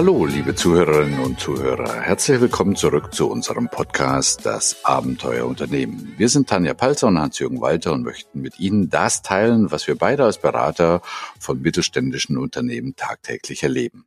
Hallo, 0.00 0.24
liebe 0.24 0.54
Zuhörerinnen 0.54 1.20
und 1.20 1.38
Zuhörer. 1.38 2.00
Herzlich 2.00 2.40
willkommen 2.40 2.74
zurück 2.74 3.12
zu 3.12 3.30
unserem 3.30 3.68
Podcast 3.68 4.46
Das 4.46 4.82
Abenteuer 4.82 5.46
Unternehmen. 5.46 6.14
Wir 6.16 6.30
sind 6.30 6.48
Tanja 6.48 6.72
Palzer 6.72 7.08
und 7.08 7.18
Hans-Jürgen 7.18 7.60
Walter 7.60 7.92
und 7.92 8.02
möchten 8.02 8.40
mit 8.40 8.58
Ihnen 8.58 8.88
das 8.88 9.20
teilen, 9.20 9.70
was 9.70 9.86
wir 9.86 9.98
beide 9.98 10.24
als 10.24 10.40
Berater 10.40 11.02
von 11.38 11.60
mittelständischen 11.60 12.38
Unternehmen 12.38 12.96
tagtäglich 12.96 13.62
erleben. 13.62 14.06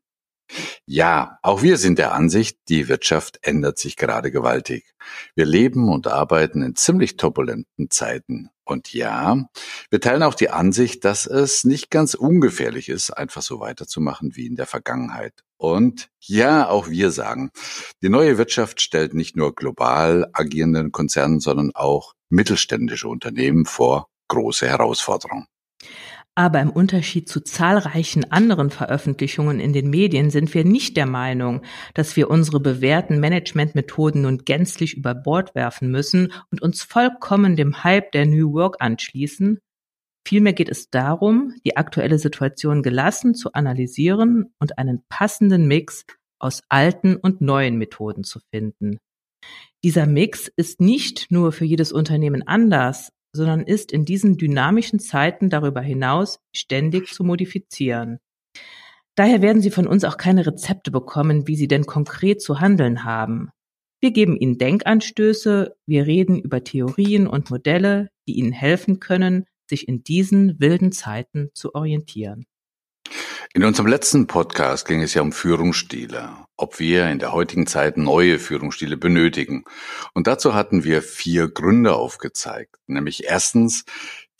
Ja, 0.88 1.38
auch 1.44 1.62
wir 1.62 1.78
sind 1.78 2.00
der 2.00 2.14
Ansicht, 2.14 2.58
die 2.70 2.88
Wirtschaft 2.88 3.38
ändert 3.44 3.78
sich 3.78 3.96
gerade 3.96 4.32
gewaltig. 4.32 4.96
Wir 5.36 5.46
leben 5.46 5.90
und 5.90 6.08
arbeiten 6.08 6.64
in 6.64 6.76
ziemlich 6.76 7.18
turbulenten 7.18 7.92
Zeiten. 7.92 8.50
Und 8.66 8.94
ja, 8.94 9.46
wir 9.92 10.02
teilen 10.02 10.24
auch 10.24 10.36
die 10.36 10.50
Ansicht, 10.50 11.06
dass 11.06 11.28
es 11.28 11.66
nicht 11.66 11.92
ganz 11.92 12.16
ungefährlich 12.16 12.90
ist, 12.90 13.12
einfach 13.12 13.42
so 13.42 13.60
weiterzumachen 13.60 14.36
wie 14.36 14.48
in 14.48 14.56
der 14.56 14.66
Vergangenheit. 14.66 15.44
Und 15.64 16.10
ja, 16.20 16.68
auch 16.68 16.90
wir 16.90 17.10
sagen, 17.12 17.50
die 18.02 18.10
neue 18.10 18.38
Wirtschaft 18.38 18.82
stellt 18.82 19.14
nicht 19.14 19.38
nur 19.38 19.56
global 19.56 20.30
agierenden 20.34 20.92
Konzernen, 20.92 21.40
sondern 21.40 21.72
auch 21.74 22.16
mittelständische 22.28 23.08
Unternehmen 23.08 23.66
vor 23.66 24.10
große 24.28 24.68
Herausforderungen. 24.68 25.48
Aber 26.36 26.60
im 26.60 26.70
Unterschied 26.70 27.30
zu 27.30 27.40
zahlreichen 27.40 28.30
anderen 28.30 28.72
Veröffentlichungen 28.72 29.62
in 29.62 29.72
den 29.72 29.90
Medien 29.90 30.32
sind 30.32 30.54
wir 30.54 30.66
nicht 30.66 30.98
der 30.98 31.06
Meinung, 31.06 31.62
dass 31.94 32.18
wir 32.18 32.30
unsere 32.30 32.60
bewährten 32.60 33.22
Managementmethoden 33.22 34.24
nun 34.24 34.40
gänzlich 34.40 34.98
über 34.98 35.16
Bord 35.16 35.56
werfen 35.56 35.90
müssen 35.90 36.34
und 36.52 36.62
uns 36.62 36.84
vollkommen 36.84 37.56
dem 37.56 37.86
Hype 37.86 38.12
der 38.12 38.26
New 38.26 38.52
Work 38.52 38.76
anschließen. 38.80 39.60
Vielmehr 40.26 40.54
geht 40.54 40.70
es 40.70 40.90
darum, 40.90 41.54
die 41.66 41.76
aktuelle 41.76 42.18
Situation 42.18 42.82
gelassen 42.82 43.36
zu 43.36 43.54
analysieren 43.54 44.54
und 44.60 44.78
einen 44.78 45.04
passenden 45.10 45.68
Mix 45.68 46.06
aus 46.40 46.62
alten 46.70 47.16
und 47.18 47.42
neuen 47.42 47.78
Methoden 47.78 48.24
zu 48.24 48.40
finden. 48.52 49.00
Dieser 49.84 50.06
Mix 50.06 50.50
ist 50.56 50.80
nicht 50.80 51.28
nur 51.30 51.52
für 51.52 51.66
jedes 51.66 51.92
Unternehmen 51.92 52.48
anders, 52.48 53.12
sondern 53.36 53.62
ist 53.62 53.92
in 53.92 54.06
diesen 54.06 54.38
dynamischen 54.38 55.00
Zeiten 55.00 55.50
darüber 55.50 55.82
hinaus 55.82 56.40
ständig 56.56 57.14
zu 57.14 57.24
modifizieren. 57.24 58.20
Daher 59.16 59.42
werden 59.42 59.62
Sie 59.62 59.72
von 59.72 59.88
uns 59.88 60.06
auch 60.06 60.18
keine 60.18 60.46
Rezepte 60.46 60.90
bekommen, 60.90 61.48
wie 61.48 61.56
Sie 61.56 61.68
denn 61.68 61.86
konkret 61.86 62.42
zu 62.42 62.60
handeln 62.60 63.04
haben. 63.04 63.50
Wir 64.00 64.12
geben 64.12 64.36
Ihnen 64.36 64.58
Denkanstöße, 64.58 65.76
wir 65.86 66.08
reden 66.08 66.40
über 66.40 66.64
Theorien 66.64 67.28
und 67.28 67.50
Modelle, 67.50 68.10
die 68.28 68.34
Ihnen 68.34 68.52
helfen 68.52 69.00
können, 69.00 69.46
sich 69.70 69.88
in 69.88 70.04
diesen 70.04 70.60
wilden 70.60 70.92
Zeiten 70.92 71.50
zu 71.54 71.76
orientieren. 71.76 72.46
In 73.56 73.64
unserem 73.64 73.86
letzten 73.86 74.26
Podcast 74.26 74.88
ging 74.88 75.04
es 75.04 75.14
ja 75.14 75.22
um 75.22 75.32
Führungsstile, 75.32 76.30
ob 76.58 76.80
wir 76.80 77.08
in 77.10 77.20
der 77.20 77.34
heutigen 77.34 77.68
Zeit 77.68 77.98
neue 77.98 78.40
Führungsstile 78.40 78.98
benötigen. 78.98 79.64
Und 80.16 80.26
dazu 80.26 80.56
hatten 80.56 80.84
wir 80.84 81.04
vier 81.04 81.50
Gründe 81.50 81.94
aufgezeigt, 81.94 82.78
nämlich 82.88 83.26
erstens, 83.26 83.86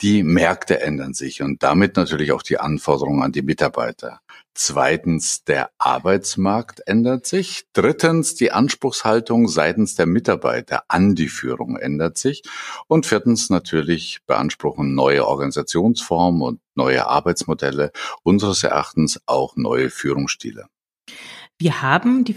die 0.00 0.22
Märkte 0.22 0.80
ändern 0.80 1.14
sich 1.14 1.40
und 1.42 1.62
damit 1.62 1.96
natürlich 1.96 2.32
auch 2.32 2.42
die 2.42 2.58
Anforderungen 2.58 3.22
an 3.22 3.32
die 3.32 3.42
Mitarbeiter. 3.42 4.20
Zweitens, 4.54 5.44
der 5.44 5.70
Arbeitsmarkt 5.78 6.82
ändert 6.86 7.26
sich. 7.26 7.64
Drittens, 7.72 8.34
die 8.34 8.52
Anspruchshaltung 8.52 9.48
seitens 9.48 9.94
der 9.94 10.06
Mitarbeiter 10.06 10.84
an 10.88 11.14
die 11.14 11.28
Führung 11.28 11.76
ändert 11.76 12.18
sich. 12.18 12.42
Und 12.86 13.06
viertens, 13.06 13.50
natürlich 13.50 14.20
beanspruchen 14.26 14.94
neue 14.94 15.26
Organisationsformen 15.26 16.42
und 16.42 16.60
neue 16.74 17.06
Arbeitsmodelle 17.06 17.90
unseres 18.22 18.62
Erachtens 18.62 19.20
auch 19.26 19.56
neue 19.56 19.90
Führungsstile. 19.90 20.66
Wir 21.58 21.82
haben 21.82 22.24
die 22.24 22.34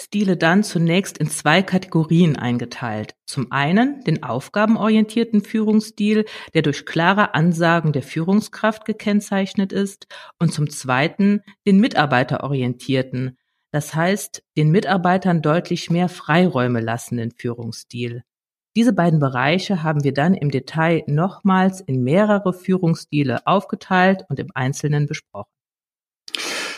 Führungsstile 0.00 0.38
dann 0.38 0.62
zunächst 0.62 1.18
in 1.18 1.28
zwei 1.28 1.62
Kategorien 1.62 2.36
eingeteilt. 2.36 3.14
Zum 3.26 3.52
einen 3.52 4.02
den 4.04 4.22
aufgabenorientierten 4.22 5.42
Führungsstil, 5.42 6.24
der 6.54 6.62
durch 6.62 6.86
klare 6.86 7.34
Ansagen 7.34 7.92
der 7.92 8.02
Führungskraft 8.02 8.86
gekennzeichnet 8.86 9.72
ist, 9.72 10.06
und 10.38 10.54
zum 10.54 10.70
zweiten 10.70 11.42
den 11.66 11.80
mitarbeiterorientierten, 11.80 13.36
das 13.72 13.94
heißt 13.94 14.42
den 14.56 14.70
Mitarbeitern 14.70 15.42
deutlich 15.42 15.90
mehr 15.90 16.08
Freiräume 16.08 16.80
lassenden 16.80 17.30
Führungsstil. 17.30 18.22
Diese 18.76 18.94
beiden 18.94 19.20
Bereiche 19.20 19.82
haben 19.82 20.02
wir 20.02 20.14
dann 20.14 20.32
im 20.32 20.50
Detail 20.50 21.02
nochmals 21.08 21.82
in 21.82 22.02
mehrere 22.02 22.54
Führungsstile 22.54 23.46
aufgeteilt 23.46 24.24
und 24.30 24.38
im 24.38 24.48
Einzelnen 24.54 25.06
besprochen. 25.06 25.59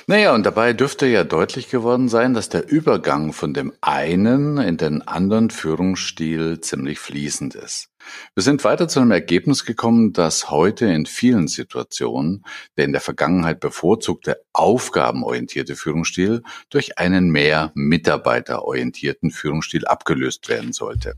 Naja, 0.09 0.35
und 0.35 0.45
dabei 0.45 0.73
dürfte 0.73 1.07
ja 1.07 1.23
deutlich 1.23 1.71
geworden 1.71 2.09
sein, 2.09 2.35
dass 2.35 2.49
der 2.49 2.69
Übergang 2.69 3.33
von 3.33 3.55
dem 3.55 3.73
einen 3.81 4.59
in 4.59 4.77
den 4.77 5.03
anderen 5.03 5.51
Führungsstil 5.51 6.61
ziemlich 6.61 6.99
fließend 6.99 7.55
ist. 7.55 7.89
Wir 8.35 8.43
sind 8.43 8.65
weiter 8.65 8.89
zu 8.89 8.99
einem 8.99 9.13
Ergebnis 9.13 9.65
gekommen, 9.65 10.13
dass 10.13 10.51
heute 10.51 10.87
in 10.87 11.07
vielen 11.07 11.47
Situationen 11.47 12.45
der 12.77 12.87
in 12.87 12.93
der 12.93 13.01
Vergangenheit 13.01 13.61
bevorzugte 13.61 14.43
aufgabenorientierte 14.53 15.77
Führungsstil 15.77 16.43
durch 16.69 16.99
einen 16.99 17.31
mehr 17.31 17.71
mitarbeiterorientierten 17.75 19.31
Führungsstil 19.31 19.87
abgelöst 19.87 20.49
werden 20.49 20.73
sollte. 20.73 21.15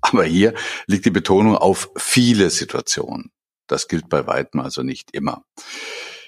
Aber 0.00 0.24
hier 0.24 0.54
liegt 0.86 1.04
die 1.04 1.10
Betonung 1.10 1.56
auf 1.56 1.90
viele 1.96 2.50
Situationen. 2.50 3.30
Das 3.68 3.86
gilt 3.86 4.08
bei 4.08 4.26
weitem 4.26 4.60
also 4.60 4.82
nicht 4.82 5.12
immer. 5.12 5.44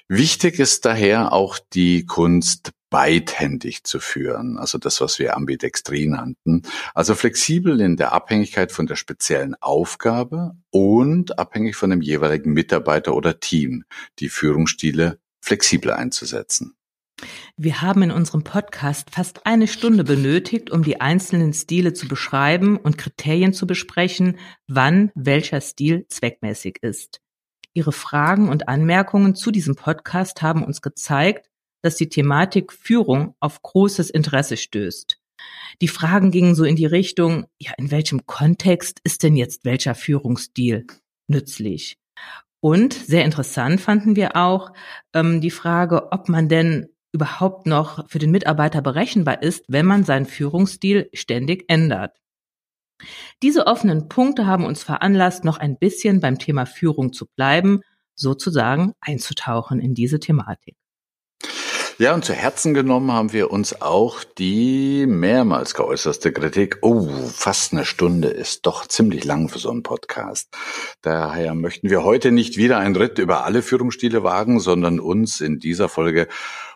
Wichtig 0.08 0.60
ist 0.60 0.84
daher 0.84 1.32
auch 1.32 1.58
die 1.58 2.06
Kunst 2.06 2.70
beidhändig 2.90 3.82
zu 3.82 3.98
führen, 3.98 4.56
also 4.56 4.78
das, 4.78 5.00
was 5.00 5.18
wir 5.18 5.36
Ambidextrie 5.36 6.06
nannten, 6.06 6.62
also 6.94 7.16
flexibel 7.16 7.80
in 7.80 7.96
der 7.96 8.12
Abhängigkeit 8.12 8.70
von 8.70 8.86
der 8.86 8.94
speziellen 8.94 9.56
Aufgabe 9.60 10.52
und 10.70 11.38
abhängig 11.40 11.74
von 11.74 11.90
dem 11.90 12.00
jeweiligen 12.00 12.52
Mitarbeiter 12.52 13.16
oder 13.16 13.40
Team, 13.40 13.84
die 14.20 14.28
Führungsstile 14.28 15.18
flexibel 15.40 15.90
einzusetzen. 15.90 16.76
Wir 17.56 17.82
haben 17.82 18.02
in 18.02 18.10
unserem 18.12 18.44
Podcast 18.44 19.10
fast 19.10 19.46
eine 19.46 19.66
Stunde 19.66 20.04
benötigt, 20.04 20.70
um 20.70 20.84
die 20.84 21.00
einzelnen 21.00 21.52
Stile 21.54 21.94
zu 21.94 22.06
beschreiben 22.06 22.76
und 22.76 22.98
Kriterien 22.98 23.52
zu 23.54 23.66
besprechen, 23.66 24.38
wann 24.68 25.10
welcher 25.14 25.60
Stil 25.60 26.06
zweckmäßig 26.08 26.78
ist. 26.82 27.20
Ihre 27.76 27.92
Fragen 27.92 28.48
und 28.48 28.68
Anmerkungen 28.68 29.34
zu 29.34 29.50
diesem 29.50 29.76
Podcast 29.76 30.40
haben 30.40 30.64
uns 30.64 30.80
gezeigt, 30.80 31.50
dass 31.82 31.96
die 31.96 32.08
Thematik 32.08 32.72
Führung 32.72 33.34
auf 33.38 33.60
großes 33.60 34.08
Interesse 34.08 34.56
stößt. 34.56 35.18
Die 35.82 35.88
Fragen 35.88 36.30
gingen 36.30 36.54
so 36.54 36.64
in 36.64 36.74
die 36.74 36.86
Richtung, 36.86 37.46
ja, 37.58 37.72
in 37.76 37.90
welchem 37.90 38.24
Kontext 38.24 39.00
ist 39.04 39.22
denn 39.22 39.36
jetzt 39.36 39.66
welcher 39.66 39.94
Führungsstil 39.94 40.86
nützlich? 41.28 41.98
Und 42.60 42.94
sehr 42.94 43.26
interessant 43.26 43.82
fanden 43.82 44.16
wir 44.16 44.36
auch 44.36 44.72
ähm, 45.12 45.42
die 45.42 45.50
Frage, 45.50 46.12
ob 46.12 46.30
man 46.30 46.48
denn 46.48 46.88
überhaupt 47.12 47.66
noch 47.66 48.08
für 48.08 48.18
den 48.18 48.30
Mitarbeiter 48.30 48.80
berechenbar 48.80 49.42
ist, 49.42 49.66
wenn 49.68 49.84
man 49.84 50.02
seinen 50.04 50.24
Führungsstil 50.24 51.10
ständig 51.12 51.66
ändert. 51.68 52.16
Diese 53.42 53.66
offenen 53.66 54.08
Punkte 54.08 54.46
haben 54.46 54.64
uns 54.64 54.82
veranlasst, 54.82 55.44
noch 55.44 55.58
ein 55.58 55.78
bisschen 55.78 56.20
beim 56.20 56.38
Thema 56.38 56.66
Führung 56.66 57.12
zu 57.12 57.26
bleiben, 57.26 57.80
sozusagen 58.14 58.94
einzutauchen 59.00 59.80
in 59.80 59.94
diese 59.94 60.20
Thematik. 60.20 60.76
Ja, 61.98 62.12
und 62.12 62.26
zu 62.26 62.34
Herzen 62.34 62.74
genommen 62.74 63.10
haben 63.10 63.32
wir 63.32 63.50
uns 63.50 63.80
auch 63.80 64.22
die 64.22 65.06
mehrmals 65.06 65.72
geäußerste 65.72 66.30
Kritik. 66.30 66.76
Oh, 66.82 67.08
fast 67.32 67.72
eine 67.72 67.86
Stunde 67.86 68.28
ist 68.28 68.66
doch 68.66 68.86
ziemlich 68.86 69.24
lang 69.24 69.48
für 69.48 69.58
so 69.58 69.70
einen 69.70 69.82
Podcast. 69.82 70.54
Daher 71.00 71.54
möchten 71.54 71.88
wir 71.88 72.04
heute 72.04 72.32
nicht 72.32 72.58
wieder 72.58 72.76
einen 72.76 72.96
Ritt 72.96 73.18
über 73.18 73.44
alle 73.44 73.62
Führungsstile 73.62 74.22
wagen, 74.22 74.60
sondern 74.60 75.00
uns 75.00 75.40
in 75.40 75.58
dieser 75.58 75.88
Folge 75.88 76.28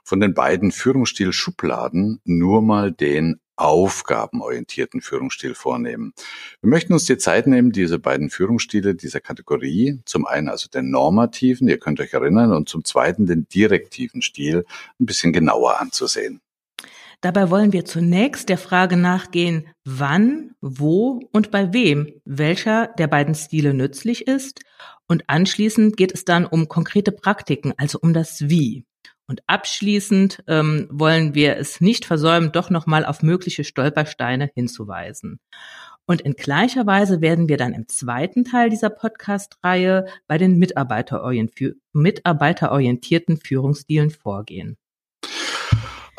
von 0.04 0.20
den 0.20 0.32
beiden 0.32 0.72
Führungsstil-Schubladen 0.72 2.22
nur 2.24 2.62
mal 2.62 2.90
den 2.90 3.40
aufgabenorientierten 3.60 5.00
Führungsstil 5.00 5.54
vornehmen. 5.54 6.12
Wir 6.60 6.70
möchten 6.70 6.92
uns 6.92 7.04
die 7.04 7.18
Zeit 7.18 7.46
nehmen, 7.46 7.72
diese 7.72 7.98
beiden 7.98 8.30
Führungsstile 8.30 8.94
dieser 8.94 9.20
Kategorie, 9.20 10.00
zum 10.04 10.26
einen 10.26 10.48
also 10.48 10.68
den 10.68 10.90
normativen, 10.90 11.68
ihr 11.68 11.78
könnt 11.78 12.00
euch 12.00 12.12
erinnern, 12.12 12.52
und 12.52 12.68
zum 12.68 12.84
zweiten 12.84 13.26
den 13.26 13.46
direktiven 13.48 14.22
Stil 14.22 14.64
ein 14.98 15.06
bisschen 15.06 15.32
genauer 15.32 15.80
anzusehen. 15.80 16.40
Dabei 17.20 17.50
wollen 17.50 17.74
wir 17.74 17.84
zunächst 17.84 18.48
der 18.48 18.56
Frage 18.56 18.96
nachgehen, 18.96 19.68
wann, 19.84 20.52
wo 20.62 21.20
und 21.32 21.50
bei 21.50 21.74
wem 21.74 22.14
welcher 22.24 22.86
der 22.86 23.08
beiden 23.08 23.34
Stile 23.34 23.74
nützlich 23.74 24.26
ist. 24.26 24.60
Und 25.06 25.24
anschließend 25.26 25.98
geht 25.98 26.14
es 26.14 26.24
dann 26.24 26.46
um 26.46 26.68
konkrete 26.68 27.12
Praktiken, 27.12 27.74
also 27.76 27.98
um 28.00 28.14
das 28.14 28.48
Wie. 28.48 28.84
Und 29.30 29.42
abschließend 29.46 30.42
ähm, 30.48 30.88
wollen 30.90 31.36
wir 31.36 31.56
es 31.56 31.80
nicht 31.80 32.04
versäumen, 32.04 32.50
doch 32.50 32.68
nochmal 32.68 33.04
auf 33.04 33.22
mögliche 33.22 33.62
Stolpersteine 33.62 34.50
hinzuweisen. 34.56 35.38
Und 36.04 36.22
in 36.22 36.32
gleicher 36.32 36.84
Weise 36.84 37.20
werden 37.20 37.48
wir 37.48 37.56
dann 37.56 37.72
im 37.72 37.86
zweiten 37.86 38.44
Teil 38.44 38.70
dieser 38.70 38.90
Podcast-Reihe 38.90 40.06
bei 40.26 40.36
den 40.36 40.58
mitarbeiterorientierten 40.58 43.36
Führungsstilen 43.36 44.10
vorgehen. 44.10 44.76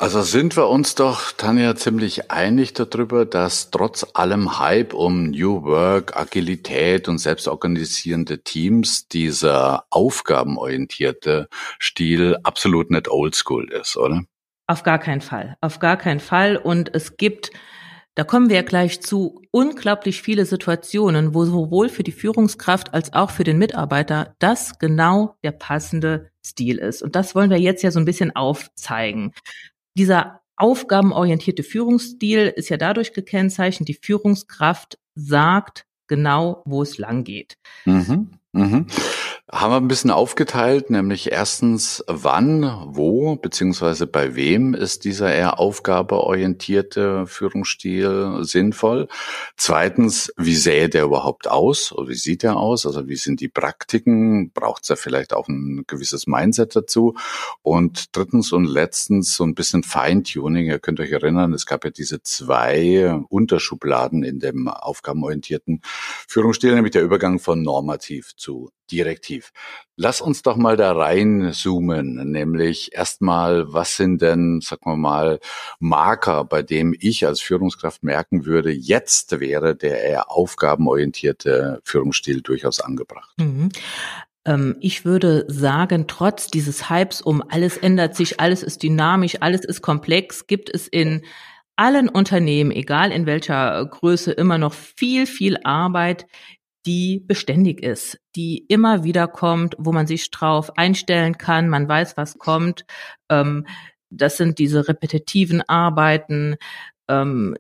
Also 0.01 0.23
sind 0.23 0.57
wir 0.57 0.67
uns 0.67 0.95
doch, 0.95 1.31
Tanja, 1.31 1.75
ziemlich 1.75 2.31
einig 2.31 2.73
darüber, 2.73 3.23
dass 3.23 3.69
trotz 3.69 4.03
allem 4.15 4.57
Hype 4.57 4.95
um 4.95 5.29
New 5.29 5.61
Work, 5.61 6.17
Agilität 6.17 7.07
und 7.07 7.19
selbstorganisierende 7.19 8.41
Teams 8.41 9.07
dieser 9.09 9.85
aufgabenorientierte 9.91 11.49
Stil 11.79 12.35
absolut 12.41 12.89
nicht 12.89 13.09
oldschool 13.09 13.71
ist, 13.71 13.95
oder? 13.95 14.23
Auf 14.65 14.81
gar 14.81 14.97
keinen 14.97 15.21
Fall. 15.21 15.55
Auf 15.61 15.77
gar 15.77 15.97
keinen 15.97 16.19
Fall. 16.19 16.57
Und 16.57 16.95
es 16.95 17.15
gibt 17.17 17.51
da 18.15 18.25
kommen 18.25 18.49
wir 18.49 18.57
ja 18.57 18.61
gleich 18.61 19.01
zu 19.01 19.41
unglaublich 19.51 20.21
viele 20.21 20.45
Situationen, 20.45 21.33
wo 21.33 21.45
sowohl 21.45 21.87
für 21.87 22.03
die 22.03 22.11
Führungskraft 22.11 22.93
als 22.93 23.13
auch 23.13 23.31
für 23.31 23.45
den 23.45 23.57
Mitarbeiter 23.57 24.35
das 24.39 24.79
genau 24.79 25.37
der 25.43 25.51
passende 25.51 26.29
Stil 26.45 26.77
ist. 26.77 27.01
Und 27.01 27.15
das 27.15 27.35
wollen 27.35 27.49
wir 27.49 27.59
jetzt 27.59 27.83
ja 27.83 27.91
so 27.91 27.99
ein 27.99 28.05
bisschen 28.05 28.35
aufzeigen. 28.35 29.33
Dieser 29.97 30.41
aufgabenorientierte 30.55 31.63
Führungsstil 31.63 32.53
ist 32.55 32.69
ja 32.69 32.77
dadurch 32.77 33.13
gekennzeichnet, 33.13 33.89
die 33.89 33.93
Führungskraft 33.99 34.99
sagt 35.15 35.85
genau, 36.07 36.61
wo 36.65 36.81
es 36.81 36.97
lang 36.97 37.23
geht. 37.23 37.57
Mhm. 37.85 38.31
Mhm. 38.51 38.87
Haben 39.53 39.71
wir 39.73 39.77
ein 39.77 39.89
bisschen 39.89 40.11
aufgeteilt, 40.11 40.89
nämlich 40.91 41.29
erstens, 41.33 42.05
wann, 42.07 42.85
wo, 42.85 43.35
beziehungsweise 43.35 44.07
bei 44.07 44.33
wem 44.33 44.73
ist 44.73 45.03
dieser 45.03 45.33
eher 45.33 45.59
aufgabeorientierte 45.59 47.27
Führungsstil 47.27 48.37
sinnvoll? 48.43 49.09
Zweitens, 49.57 50.31
wie 50.37 50.55
sähe 50.55 50.87
der 50.87 51.03
überhaupt 51.03 51.49
aus 51.49 51.91
oder 51.91 52.07
wie 52.07 52.15
sieht 52.15 52.45
er 52.45 52.55
aus? 52.55 52.85
Also 52.85 53.09
wie 53.09 53.17
sind 53.17 53.41
die 53.41 53.49
Praktiken? 53.49 54.51
Braucht 54.53 54.83
es 54.83 54.87
da 54.87 54.95
vielleicht 54.95 55.33
auch 55.33 55.49
ein 55.49 55.83
gewisses 55.85 56.27
Mindset 56.27 56.73
dazu? 56.73 57.15
Und 57.61 58.15
drittens 58.15 58.53
und 58.53 58.63
letztens 58.63 59.35
so 59.35 59.43
ein 59.43 59.53
bisschen 59.53 59.83
Feintuning. 59.83 60.67
Ihr 60.67 60.79
könnt 60.79 61.01
euch 61.01 61.11
erinnern, 61.11 61.51
es 61.51 61.65
gab 61.65 61.83
ja 61.83 61.91
diese 61.91 62.23
zwei 62.23 63.19
Unterschubladen 63.27 64.23
in 64.23 64.39
dem 64.39 64.69
aufgabenorientierten 64.69 65.81
Führungsstil, 66.29 66.73
nämlich 66.73 66.93
der 66.93 67.03
Übergang 67.03 67.37
von 67.39 67.61
normativ 67.61 68.33
zu 68.37 68.71
direktiv. 68.91 69.51
Lass 69.95 70.21
uns 70.21 70.41
doch 70.41 70.57
mal 70.57 70.77
da 70.77 70.91
reinzoomen, 70.93 72.31
nämlich 72.31 72.93
erstmal, 72.93 73.71
was 73.71 73.97
sind 73.97 74.21
denn, 74.21 74.61
sagen 74.61 74.85
wir 74.85 74.97
mal, 74.97 75.39
Marker, 75.79 76.43
bei 76.43 76.61
dem 76.63 76.95
ich 76.99 77.25
als 77.25 77.39
Führungskraft 77.39 78.03
merken 78.03 78.45
würde, 78.45 78.71
jetzt 78.71 79.39
wäre 79.39 79.75
der 79.75 80.03
eher 80.03 80.31
aufgabenorientierte 80.31 81.81
Führungsstil 81.83 82.41
durchaus 82.41 82.79
angebracht. 82.79 83.33
Mhm. 83.37 83.69
Ähm, 84.45 84.75
ich 84.79 85.05
würde 85.05 85.45
sagen, 85.47 86.07
trotz 86.07 86.47
dieses 86.47 86.89
Hypes 86.89 87.21
um 87.21 87.43
alles 87.47 87.77
ändert 87.77 88.15
sich, 88.15 88.39
alles 88.39 88.63
ist 88.63 88.83
dynamisch, 88.83 89.37
alles 89.41 89.63
ist 89.63 89.81
komplex, 89.81 90.47
gibt 90.47 90.73
es 90.73 90.87
in 90.87 91.23
allen 91.75 92.09
Unternehmen, 92.09 92.71
egal 92.71 93.11
in 93.11 93.25
welcher 93.25 93.85
Größe, 93.85 94.31
immer 94.31 94.57
noch 94.57 94.73
viel, 94.73 95.25
viel 95.25 95.57
Arbeit, 95.63 96.27
die 96.85 97.19
beständig 97.19 97.83
ist, 97.83 98.19
die 98.35 98.65
immer 98.67 99.03
wieder 99.03 99.27
kommt, 99.27 99.75
wo 99.77 99.91
man 99.91 100.07
sich 100.07 100.31
drauf 100.31 100.77
einstellen 100.77 101.37
kann, 101.37 101.69
man 101.69 101.87
weiß, 101.87 102.17
was 102.17 102.37
kommt. 102.37 102.85
Ähm, 103.29 103.67
das 104.09 104.37
sind 104.37 104.59
diese 104.59 104.87
repetitiven 104.87 105.61
Arbeiten, 105.61 106.57
ähm, 107.07 107.55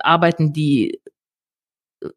Arbeiten, 0.00 0.52
die 0.52 1.00
äh, 2.02 2.10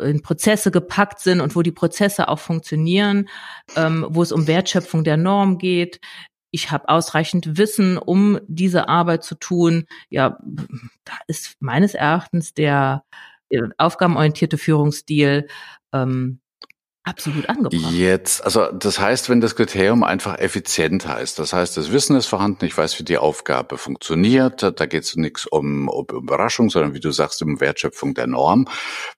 in 0.00 0.22
Prozesse 0.22 0.70
gepackt 0.70 1.20
sind 1.20 1.40
und 1.40 1.56
wo 1.56 1.62
die 1.62 1.72
Prozesse 1.72 2.28
auch 2.28 2.38
funktionieren, 2.38 3.28
ähm, 3.76 4.06
wo 4.08 4.22
es 4.22 4.32
um 4.32 4.46
Wertschöpfung 4.46 5.04
der 5.04 5.16
Norm 5.16 5.58
geht. 5.58 6.00
Ich 6.50 6.70
habe 6.70 6.88
ausreichend 6.88 7.58
Wissen, 7.58 7.98
um 7.98 8.40
diese 8.46 8.88
Arbeit 8.88 9.24
zu 9.24 9.34
tun. 9.34 9.84
Ja, 10.08 10.38
da 11.04 11.12
ist 11.26 11.56
meines 11.60 11.94
Erachtens 11.94 12.54
der 12.54 13.04
aufgabenorientierte 13.78 14.58
Führungsstil 14.58 15.46
ähm, 15.92 16.40
absolut 17.08 17.48
angebracht. 17.48 17.92
Jetzt, 17.92 18.44
also 18.44 18.70
das 18.70 19.00
heißt, 19.00 19.30
wenn 19.30 19.40
das 19.40 19.56
Kriterium 19.56 20.04
einfach 20.04 20.38
effizient 20.38 21.06
heißt, 21.08 21.38
das 21.38 21.52
heißt, 21.52 21.76
das 21.76 21.90
Wissen 21.90 22.16
ist 22.16 22.26
vorhanden, 22.26 22.64
ich 22.66 22.76
weiß, 22.76 22.98
wie 22.98 23.04
die 23.04 23.18
Aufgabe 23.18 23.78
funktioniert, 23.78 24.62
da 24.62 24.86
geht 24.86 25.04
es 25.04 25.16
nichts 25.16 25.46
um, 25.46 25.88
um 25.88 26.06
Überraschung, 26.12 26.70
sondern 26.70 26.94
wie 26.94 27.00
du 27.00 27.10
sagst, 27.10 27.42
um 27.42 27.60
Wertschöpfung 27.60 28.14
der 28.14 28.26
Norm. 28.26 28.66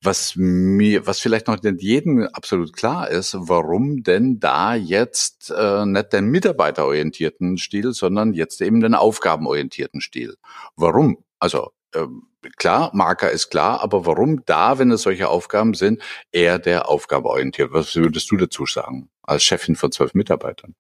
Was 0.03 0.35
mir, 0.37 1.07
was 1.07 1.21
vielleicht 1.21 1.49
noch 1.49 1.61
nicht 1.61 1.83
jedem 1.83 2.29
absolut 2.33 2.73
klar 2.73 3.11
ist, 3.11 3.37
warum 3.39 4.03
denn 4.03 4.39
da 4.39 4.75
jetzt 4.75 5.51
äh, 5.51 5.85
nicht 5.85 6.13
den 6.13 6.27
mitarbeiterorientierten 6.27 7.59
Stil, 7.59 7.93
sondern 7.93 8.35
jetzt 8.35 8.61
eben 8.63 8.81
den 8.81 8.95
aufgabenorientierten 8.95 10.01
Stil. 10.01 10.37
Warum? 10.77 11.25
Also 11.39 11.73
ähm, 11.95 12.30
klar, 12.57 12.91
Marker 12.95 13.31
ist 13.31 13.51
klar, 13.51 13.81
aber 13.81 14.07
warum 14.07 14.45
da, 14.47 14.79
wenn 14.79 14.91
es 14.91 15.03
solche 15.03 15.29
Aufgaben 15.29 15.75
sind, 15.75 16.03
eher 16.33 16.59
der 16.59 16.89
Aufgabeorientiert? 16.89 17.73
Was 17.73 17.95
würdest 17.97 18.31
du 18.31 18.37
dazu 18.37 18.67
sagen, 18.67 19.11
als 19.23 19.43
Chefin 19.43 19.77
von 19.77 19.93
zwölf 19.93 20.15
Mitarbeitern? 20.15 20.75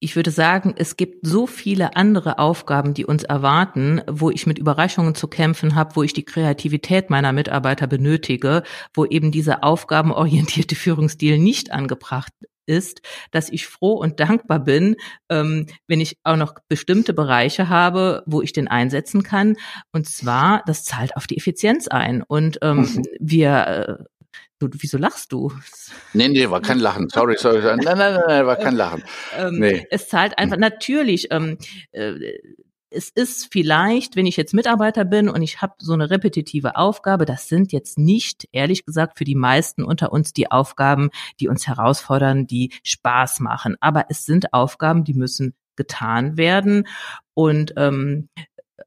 Ich 0.00 0.14
würde 0.14 0.30
sagen, 0.30 0.74
es 0.78 0.96
gibt 0.96 1.26
so 1.26 1.48
viele 1.48 1.96
andere 1.96 2.38
Aufgaben, 2.38 2.94
die 2.94 3.04
uns 3.04 3.24
erwarten, 3.24 4.00
wo 4.06 4.30
ich 4.30 4.46
mit 4.46 4.56
Überraschungen 4.56 5.16
zu 5.16 5.26
kämpfen 5.26 5.74
habe, 5.74 5.96
wo 5.96 6.04
ich 6.04 6.12
die 6.12 6.24
Kreativität 6.24 7.10
meiner 7.10 7.32
Mitarbeiter 7.32 7.88
benötige, 7.88 8.62
wo 8.94 9.04
eben 9.04 9.32
dieser 9.32 9.64
aufgabenorientierte 9.64 10.74
Führungsstil 10.76 11.38
nicht 11.38 11.72
angebracht 11.72 12.32
ist, 12.68 13.02
dass 13.30 13.48
ich 13.48 13.66
froh 13.66 13.94
und 13.94 14.20
dankbar 14.20 14.60
bin, 14.60 14.96
ähm, 15.28 15.66
wenn 15.86 16.00
ich 16.00 16.18
auch 16.24 16.36
noch 16.36 16.54
bestimmte 16.68 17.12
Bereiche 17.14 17.68
habe, 17.68 18.22
wo 18.26 18.42
ich 18.42 18.52
den 18.52 18.68
einsetzen 18.68 19.22
kann. 19.22 19.56
Und 19.92 20.08
zwar, 20.08 20.62
das 20.66 20.84
zahlt 20.84 21.16
auf 21.16 21.26
die 21.26 21.36
Effizienz 21.36 21.88
ein. 21.88 22.22
Und 22.22 22.58
ähm, 22.62 22.78
mhm. 22.78 23.02
wir 23.18 23.66
äh, 23.66 24.04
Du, 24.60 24.68
wieso 24.72 24.98
lachst 24.98 25.30
du? 25.30 25.52
Nee, 26.14 26.28
nee, 26.28 26.50
war 26.50 26.60
kein 26.60 26.80
Lachen. 26.80 27.08
Sorry, 27.08 27.36
sorry. 27.38 27.60
Nein, 27.60 27.78
nein, 27.84 27.96
nein, 27.96 28.20
nein 28.26 28.46
war 28.46 28.56
kein 28.56 28.74
Lachen. 28.74 29.04
Ähm, 29.36 29.60
nee. 29.60 29.86
Es 29.90 30.08
zahlt 30.08 30.36
einfach, 30.36 30.56
natürlich, 30.56 31.28
ähm, 31.30 31.58
äh, 31.92 32.14
es 32.90 33.10
ist 33.10 33.52
vielleicht, 33.52 34.16
wenn 34.16 34.26
ich 34.26 34.36
jetzt 34.36 34.54
Mitarbeiter 34.54 35.04
bin 35.04 35.28
und 35.28 35.42
ich 35.42 35.60
habe 35.60 35.74
so 35.78 35.92
eine 35.92 36.10
repetitive 36.10 36.76
Aufgabe, 36.76 37.24
das 37.24 37.48
sind 37.48 37.72
jetzt 37.72 37.98
nicht, 37.98 38.48
ehrlich 38.52 38.84
gesagt, 38.84 39.18
für 39.18 39.24
die 39.24 39.34
meisten 39.34 39.84
unter 39.84 40.12
uns 40.12 40.32
die 40.32 40.50
Aufgaben, 40.50 41.10
die 41.40 41.48
uns 41.48 41.66
herausfordern, 41.66 42.46
die 42.46 42.72
Spaß 42.84 43.40
machen. 43.40 43.76
Aber 43.80 44.06
es 44.08 44.24
sind 44.24 44.52
Aufgaben, 44.52 45.04
die 45.04 45.14
müssen 45.14 45.54
getan 45.76 46.36
werden. 46.36 46.86
Und 47.34 47.74
ähm, 47.76 48.28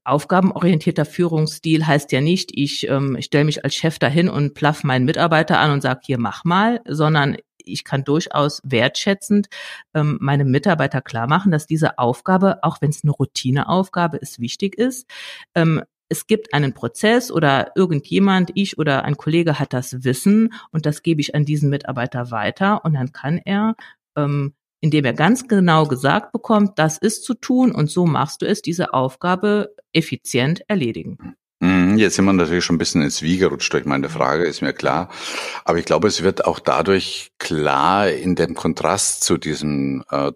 aufgabenorientierter 0.03 1.05
Führungsstil 1.05 1.85
heißt 1.85 2.11
ja 2.11 2.21
nicht, 2.21 2.51
ich 2.53 2.87
ähm, 2.87 3.17
stelle 3.21 3.45
mich 3.45 3.63
als 3.63 3.75
Chef 3.75 3.99
dahin 3.99 4.29
und 4.29 4.53
plaff 4.53 4.83
meinen 4.83 5.05
Mitarbeiter 5.05 5.59
an 5.59 5.71
und 5.71 5.81
sage, 5.81 6.01
hier 6.03 6.19
mach 6.19 6.43
mal, 6.43 6.81
sondern 6.87 7.37
ich 7.65 7.83
kann 7.83 8.03
durchaus 8.03 8.61
wertschätzend 8.63 9.47
ähm, 9.93 10.17
meinem 10.21 10.51
Mitarbeiter 10.51 11.01
klar 11.01 11.27
machen, 11.27 11.51
dass 11.51 11.67
diese 11.67 11.97
Aufgabe, 11.97 12.63
auch 12.63 12.81
wenn 12.81 12.89
es 12.89 13.03
eine 13.03 13.11
Routineaufgabe 13.11 14.17
ist, 14.17 14.39
wichtig 14.39 14.75
ist. 14.77 15.09
Ähm, 15.55 15.81
es 16.09 16.27
gibt 16.27 16.53
einen 16.53 16.73
Prozess 16.73 17.31
oder 17.31 17.71
irgendjemand, 17.75 18.51
ich 18.55 18.77
oder 18.77 19.05
ein 19.05 19.15
Kollege 19.15 19.59
hat 19.59 19.71
das 19.71 20.03
Wissen 20.03 20.53
und 20.71 20.85
das 20.85 21.03
gebe 21.03 21.21
ich 21.21 21.35
an 21.35 21.45
diesen 21.45 21.69
Mitarbeiter 21.69 22.31
weiter 22.31 22.83
und 22.83 22.93
dann 22.95 23.13
kann 23.13 23.37
er 23.37 23.75
ähm, 24.17 24.53
indem 24.81 25.05
er 25.05 25.13
ganz 25.13 25.47
genau 25.47 25.85
gesagt 25.85 26.31
bekommt, 26.31 26.77
das 26.77 26.97
ist 26.97 27.23
zu 27.23 27.35
tun 27.35 27.71
und 27.71 27.89
so 27.89 28.05
machst 28.05 28.41
du 28.41 28.47
es, 28.47 28.61
diese 28.61 28.93
Aufgabe 28.93 29.73
effizient 29.93 30.63
erledigen. 30.67 31.35
Mhm, 31.61 31.99
jetzt 31.99 32.15
sind 32.15 32.25
wir 32.25 32.33
natürlich 32.33 32.65
schon 32.65 32.75
ein 32.75 32.79
bisschen 32.79 33.03
ins 33.03 33.21
Wie 33.21 33.37
gerutscht 33.37 33.71
durch 33.73 33.85
meine 33.85 34.09
Frage, 34.09 34.45
ist 34.45 34.61
mir 34.61 34.73
klar. 34.73 35.09
Aber 35.63 35.77
ich 35.77 35.85
glaube, 35.85 36.07
es 36.07 36.23
wird 36.23 36.45
auch 36.45 36.59
dadurch 36.59 37.31
klar 37.37 38.09
in 38.09 38.33
dem 38.35 38.55
Kontrast 38.55 39.23
zu 39.23 39.37
diesem 39.37 40.03
äh, 40.09 40.31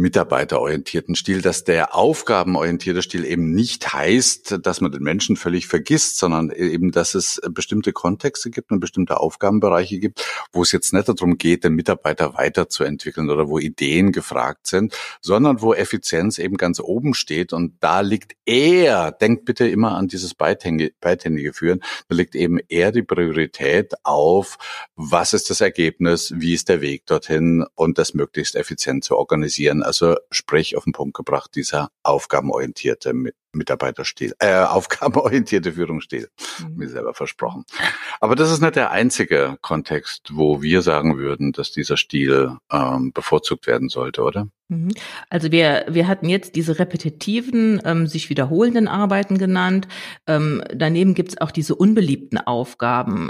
mitarbeiterorientierten 0.00 1.14
Stil, 1.14 1.42
dass 1.42 1.64
der 1.64 1.94
aufgabenorientierte 1.94 3.02
Stil 3.02 3.24
eben 3.24 3.52
nicht 3.52 3.92
heißt, 3.92 4.58
dass 4.62 4.80
man 4.80 4.90
den 4.90 5.02
Menschen 5.02 5.36
völlig 5.36 5.66
vergisst, 5.66 6.18
sondern 6.18 6.50
eben, 6.50 6.90
dass 6.90 7.14
es 7.14 7.40
bestimmte 7.50 7.92
Kontexte 7.92 8.50
gibt 8.50 8.72
und 8.72 8.80
bestimmte 8.80 9.20
Aufgabenbereiche 9.20 9.98
gibt, 9.98 10.24
wo 10.52 10.62
es 10.62 10.72
jetzt 10.72 10.92
nicht 10.92 11.08
darum 11.08 11.38
geht, 11.38 11.64
den 11.64 11.74
Mitarbeiter 11.74 12.34
weiterzuentwickeln 12.34 13.30
oder 13.30 13.48
wo 13.48 13.58
Ideen 13.58 14.12
gefragt 14.12 14.66
sind, 14.66 14.96
sondern 15.20 15.60
wo 15.60 15.74
Effizienz 15.74 16.38
eben 16.38 16.56
ganz 16.56 16.80
oben 16.80 17.14
steht. 17.14 17.52
Und 17.52 17.74
da 17.80 18.00
liegt 18.00 18.36
eher, 18.46 19.12
denkt 19.12 19.44
bitte 19.44 19.68
immer 19.68 19.96
an 19.96 20.08
dieses 20.08 20.34
beidhändige 20.34 21.52
Führen, 21.52 21.80
da 22.08 22.16
liegt 22.16 22.34
eben 22.34 22.58
eher 22.68 22.90
die 22.90 23.02
Priorität 23.02 23.92
auf, 24.02 24.58
was 24.96 25.34
ist 25.34 25.50
das 25.50 25.60
Ergebnis, 25.60 26.32
wie 26.34 26.54
ist 26.54 26.68
der 26.68 26.80
Weg 26.80 27.06
dorthin 27.06 27.64
und 27.74 27.98
das 27.98 28.14
möglichst 28.14 28.56
effizient 28.56 29.04
zu 29.04 29.16
organisieren 29.16 29.82
Also 29.90 30.14
sprich 30.30 30.76
auf 30.76 30.84
den 30.84 30.92
Punkt 30.92 31.16
gebracht, 31.16 31.56
dieser 31.56 31.90
aufgabenorientierte 32.04 33.12
Mitarbeiterstil, 33.52 34.34
äh, 34.38 34.54
aufgabenorientierte 34.62 35.72
Führungsstil, 35.72 36.28
mhm. 36.60 36.76
mir 36.76 36.88
selber 36.88 37.12
versprochen. 37.12 37.64
Aber 38.20 38.36
das 38.36 38.52
ist 38.52 38.60
nicht 38.60 38.76
der 38.76 38.92
einzige 38.92 39.58
Kontext, 39.62 40.30
wo 40.32 40.62
wir 40.62 40.82
sagen 40.82 41.18
würden, 41.18 41.50
dass 41.50 41.72
dieser 41.72 41.96
Stil 41.96 42.56
ähm, 42.70 43.12
bevorzugt 43.12 43.66
werden 43.66 43.88
sollte, 43.88 44.22
oder? 44.22 44.46
Mhm. 44.68 44.94
Also 45.28 45.50
wir, 45.50 45.86
wir 45.88 46.06
hatten 46.06 46.28
jetzt 46.28 46.54
diese 46.54 46.78
repetitiven, 46.78 47.82
ähm, 47.84 48.06
sich 48.06 48.30
wiederholenden 48.30 48.86
Arbeiten 48.86 49.38
genannt. 49.38 49.88
Ähm, 50.28 50.62
daneben 50.72 51.14
gibt's 51.14 51.36
auch 51.40 51.50
diese 51.50 51.74
unbeliebten 51.74 52.38
Aufgaben, 52.38 53.28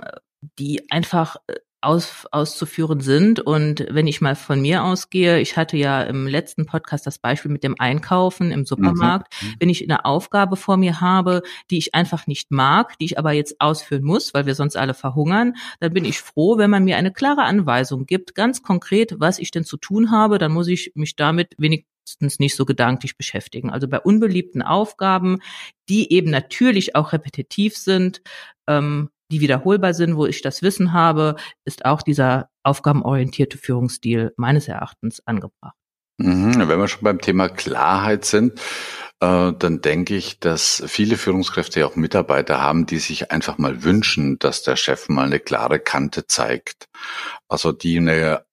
die 0.58 0.90
einfach 0.90 1.36
äh, 1.46 1.54
aus, 1.80 2.26
auszuführen 2.30 3.00
sind. 3.00 3.40
Und 3.40 3.86
wenn 3.90 4.06
ich 4.06 4.20
mal 4.20 4.36
von 4.36 4.60
mir 4.60 4.84
ausgehe, 4.84 5.40
ich 5.40 5.56
hatte 5.56 5.76
ja 5.76 6.02
im 6.02 6.26
letzten 6.26 6.66
Podcast 6.66 7.06
das 7.06 7.18
Beispiel 7.18 7.50
mit 7.50 7.64
dem 7.64 7.74
Einkaufen 7.78 8.50
im 8.50 8.66
Supermarkt. 8.66 9.32
Mhm. 9.42 9.54
Wenn 9.58 9.68
ich 9.70 9.82
eine 9.82 10.04
Aufgabe 10.04 10.56
vor 10.56 10.76
mir 10.76 11.00
habe, 11.00 11.42
die 11.70 11.78
ich 11.78 11.94
einfach 11.94 12.26
nicht 12.26 12.50
mag, 12.50 12.98
die 12.98 13.06
ich 13.06 13.18
aber 13.18 13.32
jetzt 13.32 13.60
ausführen 13.60 14.04
muss, 14.04 14.34
weil 14.34 14.46
wir 14.46 14.54
sonst 14.54 14.76
alle 14.76 14.94
verhungern, 14.94 15.54
dann 15.80 15.92
bin 15.92 16.04
ich 16.04 16.20
froh, 16.20 16.58
wenn 16.58 16.70
man 16.70 16.84
mir 16.84 16.96
eine 16.96 17.12
klare 17.12 17.42
Anweisung 17.42 18.06
gibt, 18.06 18.34
ganz 18.34 18.62
konkret, 18.62 19.14
was 19.18 19.38
ich 19.38 19.50
denn 19.50 19.64
zu 19.64 19.76
tun 19.76 20.10
habe, 20.10 20.38
dann 20.38 20.52
muss 20.52 20.68
ich 20.68 20.92
mich 20.94 21.16
damit 21.16 21.54
wenigstens 21.58 22.38
nicht 22.38 22.56
so 22.56 22.64
gedanklich 22.64 23.16
beschäftigen. 23.16 23.70
Also 23.70 23.88
bei 23.88 24.00
unbeliebten 24.00 24.62
Aufgaben, 24.62 25.40
die 25.88 26.12
eben 26.12 26.30
natürlich 26.30 26.94
auch 26.94 27.12
repetitiv 27.12 27.76
sind, 27.76 28.20
ähm, 28.66 29.10
die 29.30 29.40
wiederholbar 29.40 29.94
sind, 29.94 30.16
wo 30.16 30.26
ich 30.26 30.42
das 30.42 30.62
Wissen 30.62 30.92
habe, 30.92 31.36
ist 31.64 31.84
auch 31.84 32.02
dieser 32.02 32.50
aufgabenorientierte 32.62 33.58
Führungsstil 33.58 34.32
meines 34.36 34.68
Erachtens 34.68 35.22
angebracht. 35.26 35.76
Mhm, 36.18 36.68
wenn 36.68 36.78
wir 36.78 36.88
schon 36.88 37.02
beim 37.02 37.20
Thema 37.20 37.48
Klarheit 37.48 38.26
sind, 38.26 38.60
äh, 39.20 39.52
dann 39.52 39.80
denke 39.80 40.16
ich, 40.16 40.38
dass 40.38 40.82
viele 40.86 41.16
Führungskräfte 41.16 41.80
ja 41.80 41.86
auch 41.86 41.96
Mitarbeiter 41.96 42.60
haben, 42.60 42.86
die 42.86 42.98
sich 42.98 43.30
einfach 43.30 43.56
mal 43.56 43.82
wünschen, 43.82 44.38
dass 44.38 44.62
der 44.62 44.76
Chef 44.76 45.08
mal 45.08 45.26
eine 45.26 45.40
klare 45.40 45.80
Kante 45.80 46.26
zeigt. 46.26 46.88
Also 47.48 47.72
die 47.72 47.98
eine 47.98 48.44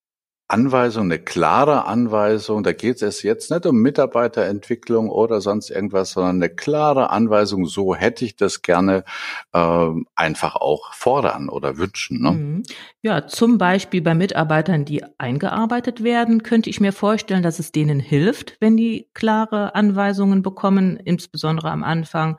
Anweisung, 0.50 1.06
eine 1.06 1.20
klare 1.20 1.86
Anweisung. 1.86 2.63
Da 2.63 2.72
geht 2.72 3.01
es 3.01 3.22
jetzt 3.22 3.51
nicht 3.51 3.66
um 3.66 3.82
Mitarbeiterentwicklung 3.82 5.10
oder 5.10 5.42
sonst 5.42 5.70
irgendwas, 5.70 6.12
sondern 6.12 6.38
eine 6.38 6.50
klare 6.50 7.10
Anweisung. 7.10 7.66
So 7.66 7.96
hätte 7.96 8.24
ich 8.24 8.38
das 8.38 8.62
gerne 8.62 9.04
äh, 9.51 9.89
einfach 10.16 10.56
auch 10.56 10.94
fordern 10.94 11.50
oder 11.50 11.77
wünschen. 11.77 12.22
Ne? 12.22 12.32
Mhm. 12.32 12.63
Ja, 13.01 13.27
zum 13.27 13.58
Beispiel 13.58 14.01
bei 14.01 14.16
Mitarbeitern, 14.16 14.86
die 14.86 15.04
eingearbeitet 15.18 16.04
werden, 16.04 16.44
könnte 16.44 16.70
ich 16.70 16.80
mir 16.80 16.94
vorstellen, 16.94 17.44
dass 17.44 17.60
es 17.60 17.74
denen 17.74 18.00
hilft, 18.00 18.56
wenn 18.62 18.77
die 18.77 19.10
klare 19.13 19.75
Anweisungen 19.75 20.44
bekommen, 20.44 20.96
insbesondere 20.96 21.72
am 21.72 21.84
Anfang. 21.84 22.38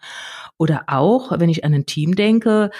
Oder 0.57 0.85
auch, 0.87 1.39
wenn 1.39 1.51
ich 1.51 1.65
an 1.65 1.75
ein 1.75 1.87
Team 1.87 2.17
denke, 2.17 2.71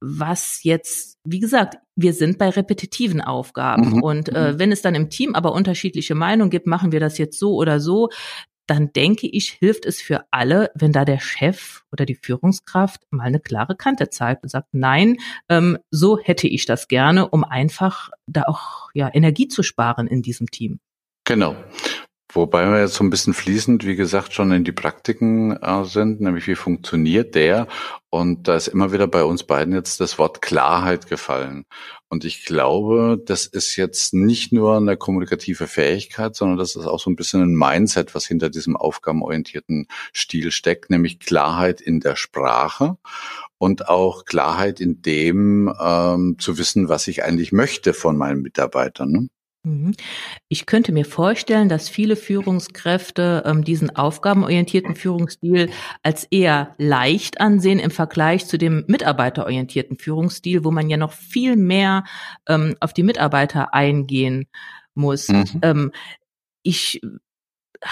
was 0.00 0.62
jetzt, 0.62 1.18
wie 1.24 1.40
gesagt, 1.40 1.78
wir 1.94 2.12
sind 2.12 2.38
bei 2.38 2.50
repetitiven 2.50 3.20
Aufgaben. 3.20 3.96
Mhm. 3.96 4.02
Und 4.02 4.28
äh, 4.28 4.52
mhm. 4.52 4.58
wenn 4.58 4.72
es 4.72 4.82
dann 4.82 4.94
im 4.94 5.10
Team 5.10 5.34
aber 5.34 5.52
unterschiedliche 5.52 6.14
Meinungen 6.14 6.50
gibt, 6.50 6.66
machen 6.66 6.92
wir 6.92 7.00
das 7.00 7.18
jetzt 7.18 7.38
so 7.38 7.54
oder 7.54 7.80
so, 7.80 8.10
dann 8.66 8.92
denke 8.92 9.28
ich, 9.28 9.50
hilft 9.50 9.86
es 9.86 10.02
für 10.02 10.24
alle, 10.30 10.70
wenn 10.74 10.92
da 10.92 11.04
der 11.04 11.20
Chef 11.20 11.82
oder 11.92 12.04
die 12.04 12.16
Führungskraft 12.16 13.02
mal 13.10 13.24
eine 13.24 13.40
klare 13.40 13.76
Kante 13.76 14.10
zeigt 14.10 14.42
und 14.42 14.48
sagt, 14.48 14.68
nein, 14.72 15.18
ähm, 15.48 15.78
so 15.90 16.18
hätte 16.18 16.48
ich 16.48 16.66
das 16.66 16.88
gerne, 16.88 17.28
um 17.28 17.44
einfach 17.44 18.10
da 18.26 18.42
auch 18.42 18.90
ja 18.92 19.08
Energie 19.12 19.48
zu 19.48 19.62
sparen 19.62 20.08
in 20.08 20.22
diesem 20.22 20.50
Team. 20.50 20.80
Genau. 21.24 21.56
Wobei 22.36 22.70
wir 22.70 22.80
jetzt 22.80 22.96
so 22.96 23.02
ein 23.02 23.08
bisschen 23.08 23.32
fließend, 23.32 23.86
wie 23.86 23.96
gesagt, 23.96 24.34
schon 24.34 24.52
in 24.52 24.62
die 24.62 24.72
Praktiken 24.72 25.56
äh, 25.56 25.84
sind, 25.84 26.20
nämlich 26.20 26.46
wie 26.46 26.54
funktioniert 26.54 27.34
der? 27.34 27.66
Und 28.10 28.46
da 28.46 28.56
ist 28.56 28.68
immer 28.68 28.92
wieder 28.92 29.06
bei 29.06 29.24
uns 29.24 29.44
beiden 29.44 29.72
jetzt 29.72 30.00
das 30.00 30.18
Wort 30.18 30.42
Klarheit 30.42 31.06
gefallen. 31.06 31.64
Und 32.10 32.26
ich 32.26 32.44
glaube, 32.44 33.18
das 33.24 33.46
ist 33.46 33.76
jetzt 33.76 34.12
nicht 34.12 34.52
nur 34.52 34.76
eine 34.76 34.98
kommunikative 34.98 35.66
Fähigkeit, 35.66 36.36
sondern 36.36 36.58
das 36.58 36.76
ist 36.76 36.84
auch 36.84 37.00
so 37.00 37.08
ein 37.08 37.16
bisschen 37.16 37.40
ein 37.40 37.56
Mindset, 37.56 38.14
was 38.14 38.26
hinter 38.26 38.50
diesem 38.50 38.76
aufgabenorientierten 38.76 39.88
Stil 40.14 40.52
steckt, 40.52 40.90
nämlich 40.90 41.20
Klarheit 41.20 41.80
in 41.80 42.00
der 42.00 42.16
Sprache 42.16 42.98
und 43.56 43.88
auch 43.88 44.26
Klarheit 44.26 44.78
in 44.78 45.00
dem 45.00 45.74
ähm, 45.80 46.36
zu 46.38 46.58
wissen, 46.58 46.90
was 46.90 47.08
ich 47.08 47.24
eigentlich 47.24 47.52
möchte 47.52 47.94
von 47.94 48.18
meinen 48.18 48.42
Mitarbeitern. 48.42 49.10
Ne? 49.10 49.28
Mhm. 49.66 49.94
Ich 50.48 50.64
könnte 50.64 50.92
mir 50.92 51.04
vorstellen, 51.04 51.68
dass 51.68 51.88
viele 51.88 52.14
Führungskräfte 52.14 53.42
ähm, 53.44 53.64
diesen 53.64 53.94
aufgabenorientierten 53.96 54.94
Führungsstil 54.94 55.70
als 56.04 56.24
eher 56.30 56.76
leicht 56.78 57.40
ansehen 57.40 57.80
im 57.80 57.90
Vergleich 57.90 58.46
zu 58.46 58.58
dem 58.58 58.84
mitarbeiterorientierten 58.86 59.98
Führungsstil, 59.98 60.64
wo 60.64 60.70
man 60.70 60.88
ja 60.88 60.96
noch 60.96 61.12
viel 61.12 61.56
mehr 61.56 62.04
ähm, 62.48 62.76
auf 62.78 62.92
die 62.92 63.02
Mitarbeiter 63.02 63.74
eingehen 63.74 64.46
muss. 64.94 65.28
Mhm. 65.28 65.44
Ähm, 65.62 65.92
ich 66.62 67.00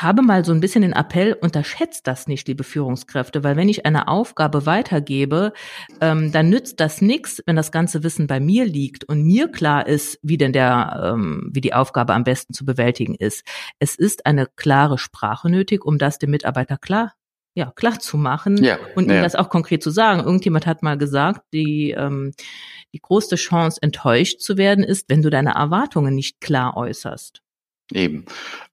habe 0.02 0.22
mal 0.22 0.44
so 0.44 0.52
ein 0.52 0.60
bisschen 0.60 0.82
den 0.82 0.92
Appell, 0.92 1.34
unterschätzt 1.34 2.06
das 2.06 2.26
nicht, 2.26 2.46
liebe 2.48 2.64
Führungskräfte, 2.64 3.44
weil 3.44 3.56
wenn 3.56 3.68
ich 3.68 3.86
eine 3.86 4.08
Aufgabe 4.08 4.66
weitergebe, 4.66 5.52
ähm, 6.00 6.32
dann 6.32 6.48
nützt 6.48 6.80
das 6.80 7.00
nichts, 7.00 7.42
wenn 7.46 7.56
das 7.56 7.72
ganze 7.72 8.02
Wissen 8.02 8.26
bei 8.26 8.40
mir 8.40 8.64
liegt 8.64 9.04
und 9.04 9.22
mir 9.22 9.50
klar 9.50 9.86
ist, 9.86 10.18
wie 10.22 10.38
denn 10.38 10.52
der, 10.52 11.12
ähm, 11.14 11.50
wie 11.52 11.60
die 11.60 11.74
Aufgabe 11.74 12.14
am 12.14 12.24
besten 12.24 12.52
zu 12.54 12.64
bewältigen 12.64 13.14
ist. 13.14 13.44
Es 13.78 13.94
ist 13.94 14.26
eine 14.26 14.46
klare 14.56 14.98
Sprache 14.98 15.48
nötig, 15.48 15.84
um 15.84 15.98
das 15.98 16.18
dem 16.18 16.30
Mitarbeiter 16.30 16.76
klar 16.76 17.14
ja, 17.54 17.70
klar 17.70 18.00
zu 18.00 18.16
machen 18.16 18.62
ja, 18.62 18.78
und 18.96 19.04
ihm 19.04 19.12
ja. 19.12 19.22
das 19.22 19.36
auch 19.36 19.48
konkret 19.48 19.82
zu 19.82 19.90
sagen. 19.90 20.20
Irgendjemand 20.20 20.66
hat 20.66 20.82
mal 20.82 20.98
gesagt, 20.98 21.42
die, 21.52 21.92
ähm, 21.92 22.32
die 22.92 23.00
größte 23.00 23.36
Chance, 23.36 23.78
enttäuscht 23.80 24.40
zu 24.40 24.56
werden, 24.56 24.82
ist, 24.82 25.08
wenn 25.08 25.22
du 25.22 25.30
deine 25.30 25.54
Erwartungen 25.54 26.14
nicht 26.14 26.40
klar 26.40 26.76
äußerst. 26.76 27.43
Eben. 27.92 28.24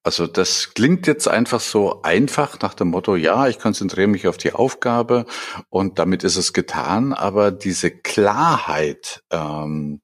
Also 0.03 0.25
das 0.25 0.73
klingt 0.73 1.05
jetzt 1.05 1.27
einfach 1.27 1.59
so 1.59 2.01
einfach 2.01 2.59
nach 2.61 2.73
dem 2.73 2.89
Motto, 2.89 3.15
ja, 3.15 3.47
ich 3.47 3.59
konzentriere 3.59 4.07
mich 4.07 4.27
auf 4.27 4.37
die 4.37 4.53
Aufgabe 4.53 5.25
und 5.69 5.99
damit 5.99 6.23
ist 6.23 6.37
es 6.37 6.53
getan, 6.53 7.13
aber 7.13 7.51
diese 7.51 7.91
Klarheit, 7.91 9.21
ähm, 9.29 10.01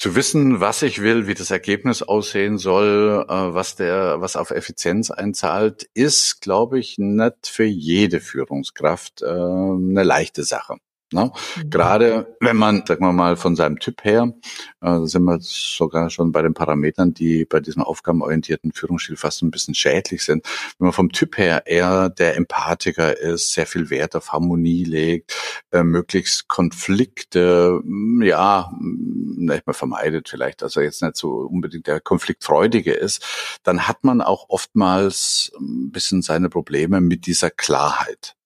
zu 0.00 0.14
wissen, 0.14 0.60
was 0.60 0.80
ich 0.80 1.02
will, 1.02 1.26
wie 1.26 1.34
das 1.34 1.50
Ergebnis 1.50 2.02
aussehen 2.02 2.56
soll, 2.56 3.26
äh, 3.28 3.32
was 3.32 3.76
der, 3.76 4.22
was 4.22 4.34
auf 4.34 4.50
Effizienz 4.50 5.10
einzahlt, 5.10 5.90
ist, 5.92 6.40
glaube 6.40 6.78
ich, 6.78 6.96
nicht 6.96 7.46
für 7.46 7.64
jede 7.64 8.20
Führungskraft 8.20 9.20
äh, 9.20 9.26
eine 9.26 10.02
leichte 10.02 10.42
Sache. 10.42 10.76
Ne? 11.12 11.32
Mhm. 11.56 11.70
Gerade 11.70 12.36
wenn 12.40 12.56
man, 12.56 12.84
sagen 12.86 13.04
wir 13.04 13.12
mal, 13.12 13.36
von 13.36 13.56
seinem 13.56 13.78
Typ 13.78 14.04
her, 14.04 14.32
äh, 14.80 15.00
sind 15.04 15.24
wir 15.24 15.38
sogar 15.40 16.08
schon 16.10 16.30
bei 16.30 16.42
den 16.42 16.54
Parametern, 16.54 17.14
die 17.14 17.44
bei 17.44 17.60
diesem 17.60 17.82
aufgabenorientierten 17.82 18.72
Führungsstil 18.72 19.16
fast 19.16 19.42
ein 19.42 19.50
bisschen 19.50 19.74
schädlich 19.74 20.24
sind. 20.24 20.46
Wenn 20.78 20.86
man 20.86 20.92
vom 20.92 21.10
Typ 21.10 21.36
her 21.38 21.66
eher 21.66 22.10
der 22.10 22.36
Empathiker 22.36 23.18
ist, 23.18 23.52
sehr 23.52 23.66
viel 23.66 23.90
Wert 23.90 24.14
auf 24.14 24.32
Harmonie 24.32 24.84
legt, 24.84 25.34
äh, 25.72 25.82
möglichst 25.82 26.48
Konflikte, 26.48 27.80
mm, 27.82 28.22
ja, 28.22 28.70
mm, 28.78 29.46
nicht 29.46 29.66
mehr 29.66 29.74
vermeidet 29.74 30.28
vielleicht, 30.28 30.62
also 30.62 30.80
jetzt 30.80 31.02
nicht 31.02 31.16
so 31.16 31.30
unbedingt 31.30 31.86
der 31.86 32.00
Konfliktfreudige 32.00 32.92
ist, 32.92 33.24
dann 33.64 33.88
hat 33.88 34.04
man 34.04 34.20
auch 34.20 34.46
oftmals 34.48 35.50
ein 35.58 35.90
bisschen 35.90 36.22
seine 36.22 36.48
Probleme 36.50 37.00
mit 37.00 37.26
dieser 37.26 37.50
Klarheit 37.50 38.36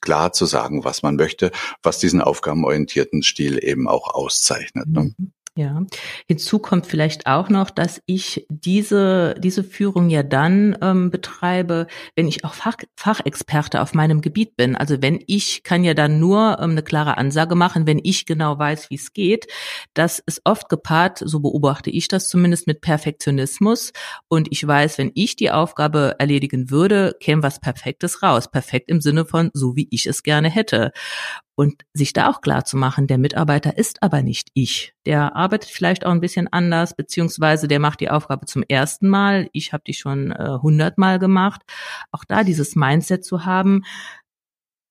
klar 0.00 0.32
zu 0.32 0.46
sagen, 0.46 0.84
was 0.84 1.02
man 1.02 1.16
möchte, 1.16 1.50
was 1.82 1.98
diesen 1.98 2.20
aufgabenorientierten 2.22 3.22
Stil 3.22 3.62
eben 3.62 3.88
auch 3.88 4.14
auszeichnet. 4.14 4.88
Ne? 4.88 5.14
Mhm. 5.16 5.32
Ja, 5.56 5.82
hinzu 6.28 6.60
kommt 6.60 6.86
vielleicht 6.86 7.26
auch 7.26 7.48
noch, 7.48 7.70
dass 7.70 8.00
ich 8.06 8.46
diese, 8.48 9.34
diese 9.36 9.64
Führung 9.64 10.08
ja 10.08 10.22
dann 10.22 10.78
ähm, 10.80 11.10
betreibe, 11.10 11.88
wenn 12.14 12.28
ich 12.28 12.44
auch 12.44 12.54
Fach, 12.54 12.76
Fachexperte 12.96 13.80
auf 13.82 13.92
meinem 13.92 14.20
Gebiet 14.20 14.56
bin. 14.56 14.76
Also 14.76 15.02
wenn 15.02 15.18
ich 15.26 15.64
kann 15.64 15.82
ja 15.82 15.92
dann 15.92 16.20
nur 16.20 16.58
ähm, 16.60 16.70
eine 16.70 16.84
klare 16.84 17.18
Ansage 17.18 17.56
machen, 17.56 17.88
wenn 17.88 18.00
ich 18.00 18.26
genau 18.26 18.60
weiß, 18.60 18.90
wie 18.90 18.94
es 18.94 19.12
geht. 19.12 19.48
Das 19.92 20.20
ist 20.20 20.40
oft 20.44 20.68
gepaart, 20.68 21.18
so 21.18 21.40
beobachte 21.40 21.90
ich 21.90 22.06
das 22.06 22.28
zumindest 22.28 22.68
mit 22.68 22.80
Perfektionismus. 22.80 23.92
Und 24.28 24.46
ich 24.52 24.64
weiß, 24.64 24.98
wenn 24.98 25.10
ich 25.16 25.34
die 25.34 25.50
Aufgabe 25.50 26.14
erledigen 26.20 26.70
würde, 26.70 27.16
käme 27.18 27.42
was 27.42 27.58
Perfektes 27.58 28.22
raus. 28.22 28.48
Perfekt 28.48 28.88
im 28.88 29.00
Sinne 29.00 29.24
von 29.24 29.50
so, 29.52 29.74
wie 29.74 29.88
ich 29.90 30.06
es 30.06 30.22
gerne 30.22 30.48
hätte. 30.48 30.92
Und 31.60 31.82
sich 31.92 32.14
da 32.14 32.30
auch 32.30 32.40
klar 32.40 32.64
zu 32.64 32.78
machen, 32.78 33.06
der 33.06 33.18
Mitarbeiter 33.18 33.76
ist 33.76 34.02
aber 34.02 34.22
nicht 34.22 34.48
ich. 34.54 34.94
Der 35.04 35.36
arbeitet 35.36 35.68
vielleicht 35.68 36.06
auch 36.06 36.10
ein 36.10 36.22
bisschen 36.22 36.48
anders, 36.50 36.96
beziehungsweise 36.96 37.68
der 37.68 37.80
macht 37.80 38.00
die 38.00 38.08
Aufgabe 38.08 38.46
zum 38.46 38.62
ersten 38.62 39.08
Mal. 39.08 39.50
Ich 39.52 39.74
habe 39.74 39.84
die 39.86 39.92
schon 39.92 40.32
äh, 40.32 40.56
hundertmal 40.62 41.16
äh, 41.16 41.18
gemacht. 41.18 41.60
Auch 42.12 42.24
da 42.24 42.44
dieses 42.44 42.76
Mindset 42.76 43.26
zu 43.26 43.44
haben, 43.44 43.82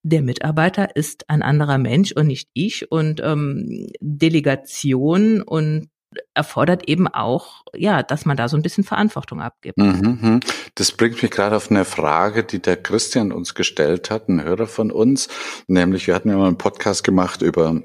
der 0.04 0.22
Mitarbeiter 0.22 0.94
ist 0.94 1.28
ein 1.28 1.42
anderer 1.42 1.78
Mensch 1.78 2.12
und 2.12 2.28
nicht 2.28 2.48
ich. 2.52 2.88
Und 2.92 3.20
ähm, 3.20 3.88
Delegation 4.00 5.42
und 5.42 5.88
erfordert 6.34 6.88
eben 6.88 7.08
auch, 7.08 7.62
ja, 7.74 8.02
dass 8.02 8.24
man 8.24 8.36
da 8.36 8.48
so 8.48 8.56
ein 8.56 8.62
bisschen 8.62 8.84
Verantwortung 8.84 9.40
abgibt. 9.40 9.78
Mhm, 9.78 10.18
mhm. 10.20 10.40
Das 10.74 10.92
bringt 10.92 11.22
mich 11.22 11.30
gerade 11.30 11.56
auf 11.56 11.70
eine 11.70 11.84
Frage, 11.84 12.44
die 12.44 12.60
der 12.60 12.76
Christian 12.76 13.32
uns 13.32 13.54
gestellt 13.54 14.10
hat, 14.10 14.28
ein 14.28 14.42
Hörer 14.42 14.66
von 14.66 14.90
uns, 14.90 15.28
nämlich 15.66 16.06
wir 16.06 16.14
hatten 16.14 16.30
ja 16.30 16.36
mal 16.36 16.48
einen 16.48 16.58
Podcast 16.58 17.04
gemacht 17.04 17.42
über 17.42 17.80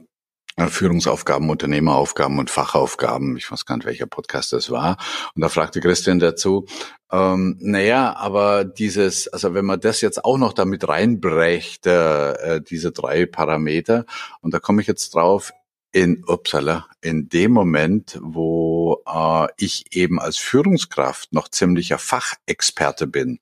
äh, 0.58 0.68
Führungsaufgaben, 0.68 1.50
Unternehmeraufgaben 1.50 2.40
und 2.40 2.50
Fachaufgaben. 2.50 3.36
Ich 3.36 3.52
weiß 3.52 3.66
gar 3.66 3.76
nicht, 3.76 3.86
welcher 3.86 4.08
Podcast 4.08 4.54
das 4.54 4.72
war. 4.72 4.98
Und 5.36 5.42
da 5.42 5.50
fragte 5.50 5.82
Christian 5.82 6.20
dazu, 6.20 6.66
ähm, 7.12 7.58
naja, 7.60 8.16
aber 8.16 8.64
dieses, 8.64 9.28
also 9.28 9.54
wenn 9.54 9.66
man 9.66 9.82
das 9.82 10.00
jetzt 10.00 10.24
auch 10.24 10.38
noch 10.38 10.54
damit 10.54 10.88
reinbrächte, 10.88 12.38
äh, 12.42 12.62
diese 12.62 12.92
drei 12.94 13.26
Parameter, 13.26 14.06
und 14.40 14.54
da 14.54 14.60
komme 14.60 14.82
ich 14.82 14.88
jetzt 14.88 15.14
drauf, 15.14 15.52
in 15.96 16.26
Uppsala, 16.28 16.88
in 17.00 17.30
dem 17.30 17.54
Moment, 17.54 18.20
wo 18.22 19.02
äh, 19.08 19.48
ich 19.56 19.96
eben 19.96 20.20
als 20.20 20.36
Führungskraft 20.36 21.32
noch 21.32 21.48
ziemlicher 21.48 21.98
Fachexperte 21.98 23.08
bin, 23.08 23.40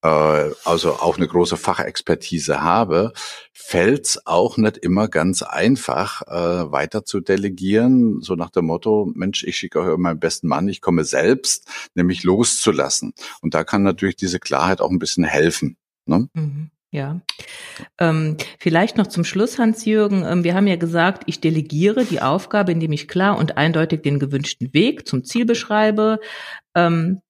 äh, 0.00 0.08
also 0.64 0.94
auch 0.94 1.18
eine 1.18 1.28
große 1.28 1.58
Fachexpertise 1.58 2.62
habe, 2.62 3.12
fällt's 3.52 4.26
auch 4.26 4.56
nicht 4.56 4.78
immer 4.78 5.08
ganz 5.08 5.42
einfach, 5.42 6.22
äh, 6.22 6.72
weiter 6.72 7.04
zu 7.04 7.20
delegieren, 7.20 8.22
so 8.22 8.34
nach 8.34 8.48
dem 8.48 8.64
Motto, 8.64 9.12
Mensch, 9.14 9.44
ich 9.44 9.58
schicke 9.58 9.80
euch 9.80 9.98
meinen 9.98 10.18
besten 10.18 10.48
Mann, 10.48 10.68
ich 10.68 10.80
komme 10.80 11.04
selbst, 11.04 11.68
nämlich 11.94 12.22
loszulassen. 12.22 13.12
Und 13.42 13.52
da 13.52 13.62
kann 13.62 13.82
natürlich 13.82 14.16
diese 14.16 14.40
Klarheit 14.40 14.80
auch 14.80 14.90
ein 14.90 14.98
bisschen 14.98 15.24
helfen. 15.24 15.76
Ne? 16.06 16.30
Mhm. 16.32 16.70
Ja. 16.94 17.20
Ähm, 17.98 18.36
vielleicht 18.60 18.96
noch 18.96 19.08
zum 19.08 19.24
Schluss, 19.24 19.58
Hans-Jürgen. 19.58 20.24
Ähm, 20.24 20.44
wir 20.44 20.54
haben 20.54 20.68
ja 20.68 20.76
gesagt, 20.76 21.24
ich 21.26 21.40
delegiere 21.40 22.04
die 22.04 22.22
Aufgabe, 22.22 22.70
indem 22.70 22.92
ich 22.92 23.08
klar 23.08 23.36
und 23.36 23.56
eindeutig 23.56 24.02
den 24.02 24.20
gewünschten 24.20 24.72
Weg 24.72 25.08
zum 25.08 25.24
Ziel 25.24 25.44
beschreibe. 25.44 26.20
Ähm, 26.76 27.20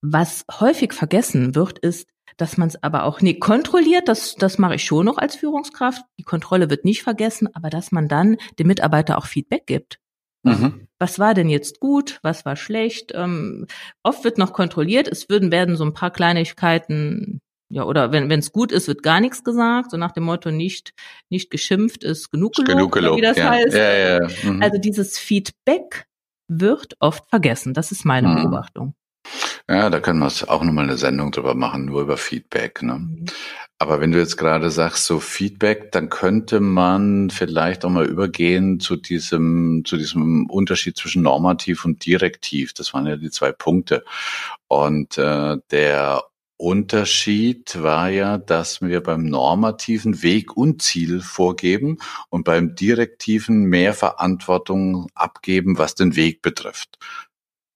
was 0.00 0.46
häufig 0.58 0.94
vergessen 0.94 1.54
wird, 1.54 1.78
ist, 1.80 2.08
dass 2.38 2.56
man 2.56 2.68
es 2.68 2.82
aber 2.82 3.04
auch 3.04 3.20
nee, 3.20 3.34
kontrolliert, 3.34 4.08
das, 4.08 4.36
das 4.36 4.56
mache 4.56 4.76
ich 4.76 4.84
schon 4.84 5.04
noch 5.04 5.18
als 5.18 5.36
Führungskraft. 5.36 6.02
Die 6.18 6.24
Kontrolle 6.24 6.70
wird 6.70 6.86
nicht 6.86 7.02
vergessen, 7.02 7.46
aber 7.54 7.68
dass 7.68 7.92
man 7.92 8.08
dann 8.08 8.38
dem 8.58 8.68
Mitarbeiter 8.68 9.18
auch 9.18 9.26
Feedback 9.26 9.66
gibt. 9.66 9.98
Mhm. 10.44 10.88
Was 10.98 11.18
war 11.18 11.34
denn 11.34 11.50
jetzt 11.50 11.78
gut? 11.78 12.20
Was 12.22 12.46
war 12.46 12.56
schlecht? 12.56 13.12
Ähm, 13.14 13.66
oft 14.02 14.24
wird 14.24 14.38
noch 14.38 14.54
kontrolliert. 14.54 15.08
Es 15.08 15.28
würden 15.28 15.52
werden 15.52 15.76
so 15.76 15.84
ein 15.84 15.92
paar 15.92 16.10
Kleinigkeiten 16.10 17.42
ja, 17.70 17.84
oder 17.84 18.12
wenn 18.12 18.30
es 18.30 18.52
gut 18.52 18.72
ist, 18.72 18.88
wird 18.88 19.02
gar 19.02 19.20
nichts 19.20 19.44
gesagt, 19.44 19.90
so 19.90 19.96
nach 19.96 20.12
dem 20.12 20.24
Motto 20.24 20.50
nicht 20.50 20.94
nicht 21.28 21.50
geschimpft 21.50 22.02
ist 22.02 22.30
genug 22.30 22.54
gelobt, 22.54 22.72
genug 22.72 22.92
gelobt 22.92 23.16
wie 23.18 23.22
das 23.22 23.36
ja. 23.36 23.50
heißt. 23.50 23.76
Ja, 23.76 23.92
ja, 23.92 24.28
mhm. 24.42 24.62
Also 24.62 24.78
dieses 24.78 25.18
Feedback 25.18 26.06
wird 26.48 26.96
oft 27.00 27.28
vergessen. 27.28 27.74
Das 27.74 27.92
ist 27.92 28.04
meine 28.04 28.28
mhm. 28.28 28.36
Beobachtung. 28.36 28.94
Ja, 29.68 29.90
da 29.90 30.00
können 30.00 30.20
wir 30.20 30.30
auch 30.48 30.64
nochmal 30.64 30.84
eine 30.84 30.96
Sendung 30.96 31.30
drüber 31.30 31.54
machen, 31.54 31.84
nur 31.84 32.00
über 32.00 32.16
Feedback. 32.16 32.82
Ne? 32.82 32.94
Mhm. 32.94 33.26
Aber 33.78 34.00
wenn 34.00 34.10
du 34.10 34.18
jetzt 34.18 34.38
gerade 34.38 34.70
sagst, 34.70 35.04
so 35.04 35.20
Feedback, 35.20 35.92
dann 35.92 36.08
könnte 36.08 36.58
man 36.60 37.30
vielleicht 37.30 37.84
auch 37.84 37.90
mal 37.90 38.06
übergehen 38.06 38.80
zu 38.80 38.96
diesem, 38.96 39.84
zu 39.84 39.96
diesem 39.96 40.46
Unterschied 40.46 40.96
zwischen 40.96 41.22
normativ 41.22 41.84
und 41.84 42.04
direktiv. 42.04 42.72
Das 42.72 42.92
waren 42.94 43.06
ja 43.06 43.16
die 43.16 43.30
zwei 43.30 43.52
Punkte. 43.52 44.04
Und 44.66 45.18
äh, 45.18 45.58
der 45.70 46.24
Unterschied 46.58 47.80
war 47.82 48.10
ja, 48.10 48.36
dass 48.36 48.82
wir 48.82 49.00
beim 49.02 49.24
normativen 49.24 50.22
Weg 50.22 50.56
und 50.56 50.82
Ziel 50.82 51.20
vorgeben 51.20 51.98
und 52.30 52.44
beim 52.44 52.74
direktiven 52.74 53.64
mehr 53.64 53.94
Verantwortung 53.94 55.06
abgeben, 55.14 55.78
was 55.78 55.94
den 55.94 56.16
Weg 56.16 56.42
betrifft. 56.42 56.98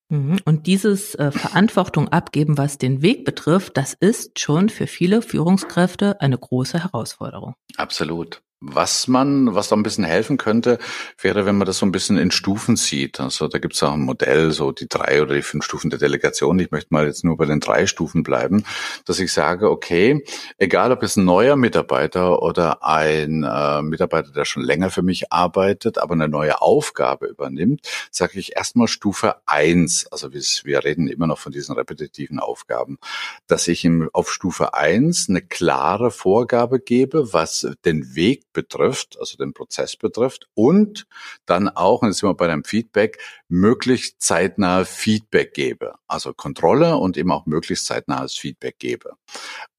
Mhm. 0.09 0.41
Und 0.45 0.67
dieses 0.67 1.15
äh, 1.15 1.31
Verantwortung 1.31 2.09
abgeben, 2.09 2.59
was 2.59 2.77
den 2.77 3.01
Weg 3.01 3.25
betrifft, 3.25 3.77
das 3.77 3.95
ist 3.95 4.41
schon 4.41 4.69
für 4.69 4.87
viele 4.87 5.23
Führungskräfte 5.23 6.21
eine 6.21 6.37
große 6.37 6.83
Herausforderung. 6.83 7.55
Absolut. 7.77 8.43
Was 8.65 9.09
man, 9.09 9.57
was 9.57 9.69
da 9.69 9.75
ein 9.75 9.83
bisschen 9.83 10.05
helfen 10.05 10.37
könnte, 10.37 10.79
wäre, 11.19 11.47
wenn 11.47 11.59
man 11.59 11.67
das 11.67 11.79
so 11.79 11.87
ein 11.87 11.91
bisschen 11.91 12.17
in 12.17 12.31
Stufen 12.31 12.77
sieht. 12.77 13.19
Also 13.19 13.49
da 13.49 13.59
gibt 13.59 13.75
es 13.75 13.83
auch 13.83 13.93
ein 13.93 14.03
Modell, 14.03 14.53
so 14.53 14.71
die 14.71 14.89
drei 14.89 15.21
oder 15.21 15.35
die 15.35 15.43
fünf 15.43 15.65
Stufen 15.65 15.91
der 15.91 15.99
Delegation. 15.99 16.61
Ich 16.61 16.71
möchte 16.71 16.95
mal 16.95 17.05
jetzt 17.07 17.25
nur 17.25 17.37
bei 17.37 17.47
den 17.47 17.59
drei 17.59 17.89
Stufen 17.89 18.23
bleiben, 18.23 18.65
dass 19.05 19.19
ich 19.19 19.33
sage, 19.33 19.69
okay, 19.69 20.25
egal 20.59 20.93
ob 20.93 21.03
es 21.03 21.17
ein 21.17 21.25
neuer 21.25 21.57
Mitarbeiter 21.57 22.41
oder 22.41 22.85
ein 22.85 23.43
äh, 23.43 23.83
Mitarbeiter, 23.83 24.31
der 24.31 24.45
schon 24.45 24.63
länger 24.63 24.91
für 24.91 25.03
mich 25.03 25.33
arbeitet, 25.33 25.99
aber 25.99 26.15
eine 26.15 26.29
neue 26.29 26.63
Aufgabe 26.63 27.27
übernimmt, 27.27 27.81
sage 28.13 28.39
ich 28.39 28.55
erstmal 28.55 28.87
Stufe 28.87 29.37
eins. 29.45 30.07
Also 30.13 30.33
wir, 30.33 30.41
wir 30.63 30.85
reden 30.85 31.09
immer 31.09 31.27
noch 31.27 31.41
von 31.41 31.51
diesen 31.51 31.75
repetitiven 31.75 32.39
Aufgaben, 32.39 32.99
dass 33.49 33.67
ich 33.67 33.85
ihm 33.85 34.09
auf 34.13 34.33
Stufe 34.33 34.75
eins 34.75 35.29
eine 35.29 35.43
klare 35.43 36.13
Vorgabe 36.13 36.79
gebe, 36.79 37.33
was 37.33 37.67
den 37.85 38.15
Weg 38.15 38.52
betrifft, 38.53 39.19
also 39.19 39.37
den 39.37 39.53
Prozess 39.53 39.97
betrifft 39.97 40.49
und 40.55 41.07
dann 41.47 41.69
auch, 41.69 42.03
und 42.03 42.09
jetzt 42.09 42.19
sind 42.19 42.29
wir 42.29 42.35
bei 42.35 42.47
dem 42.47 42.65
Feedback, 42.65 43.19
möglichst 43.49 44.21
zeitnah 44.21 44.85
Feedback 44.85 45.55
gebe. 45.55 45.95
Also 46.07 46.33
Kontrolle 46.33 46.97
und 46.97 47.17
eben 47.17 47.31
auch 47.31 47.47
möglichst 47.47 47.87
zeitnahes 47.87 48.35
Feedback 48.35 48.79
gebe. 48.79 49.13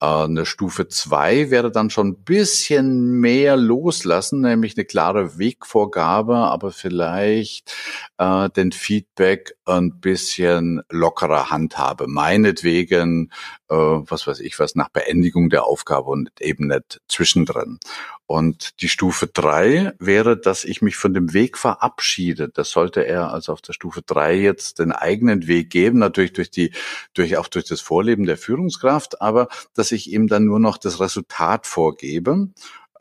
Äh, 0.00 0.06
eine 0.06 0.46
Stufe 0.46 0.88
zwei 0.88 1.50
wäre 1.50 1.70
dann 1.70 1.90
schon 1.90 2.08
ein 2.08 2.24
bisschen 2.24 3.20
mehr 3.20 3.56
loslassen, 3.56 4.40
nämlich 4.40 4.76
eine 4.76 4.84
klare 4.84 5.38
Wegvorgabe, 5.38 6.36
aber 6.36 6.70
vielleicht 6.70 7.74
äh, 8.18 8.48
den 8.50 8.72
Feedback 8.72 9.56
ein 9.66 10.00
bisschen 10.00 10.82
lockerer 10.90 11.50
handhabe. 11.50 12.06
Meinetwegen, 12.06 13.30
äh, 13.68 13.74
was 13.74 14.26
weiß 14.26 14.40
ich 14.40 14.58
was, 14.58 14.74
nach 14.74 14.88
Beendigung 14.88 15.50
der 15.50 15.64
Aufgabe 15.64 16.10
und 16.10 16.30
eben 16.40 16.68
nicht 16.68 17.00
zwischendrin. 17.08 17.78
Und 18.26 18.80
die 18.80 18.88
Stufe 18.88 19.26
drei 19.26 19.92
wäre, 19.98 20.38
dass 20.38 20.64
ich 20.64 20.82
mich 20.82 20.96
von 20.96 21.12
dem 21.14 21.32
Weg 21.34 21.58
verabschiede. 21.58 22.48
Das 22.48 22.70
sollte 22.70 23.06
er 23.06 23.32
also 23.32 23.52
auf 23.52 23.60
der 23.60 23.74
Stufe 23.74 24.02
drei 24.02 24.34
jetzt 24.34 24.78
den 24.78 24.92
eigenen 24.92 25.46
Weg 25.46 25.70
geben, 25.70 25.98
natürlich 25.98 26.32
durch 26.32 26.50
die, 26.50 26.72
durch 27.12 27.36
auch 27.36 27.48
durch 27.48 27.66
das 27.66 27.80
Vorleben 27.80 28.24
der 28.24 28.38
Führungskraft, 28.38 29.20
aber 29.20 29.48
dass 29.74 29.92
ich 29.92 30.10
ihm 30.10 30.26
dann 30.26 30.44
nur 30.44 30.58
noch 30.60 30.78
das 30.78 31.00
Resultat 31.00 31.66
vorgebe 31.66 32.48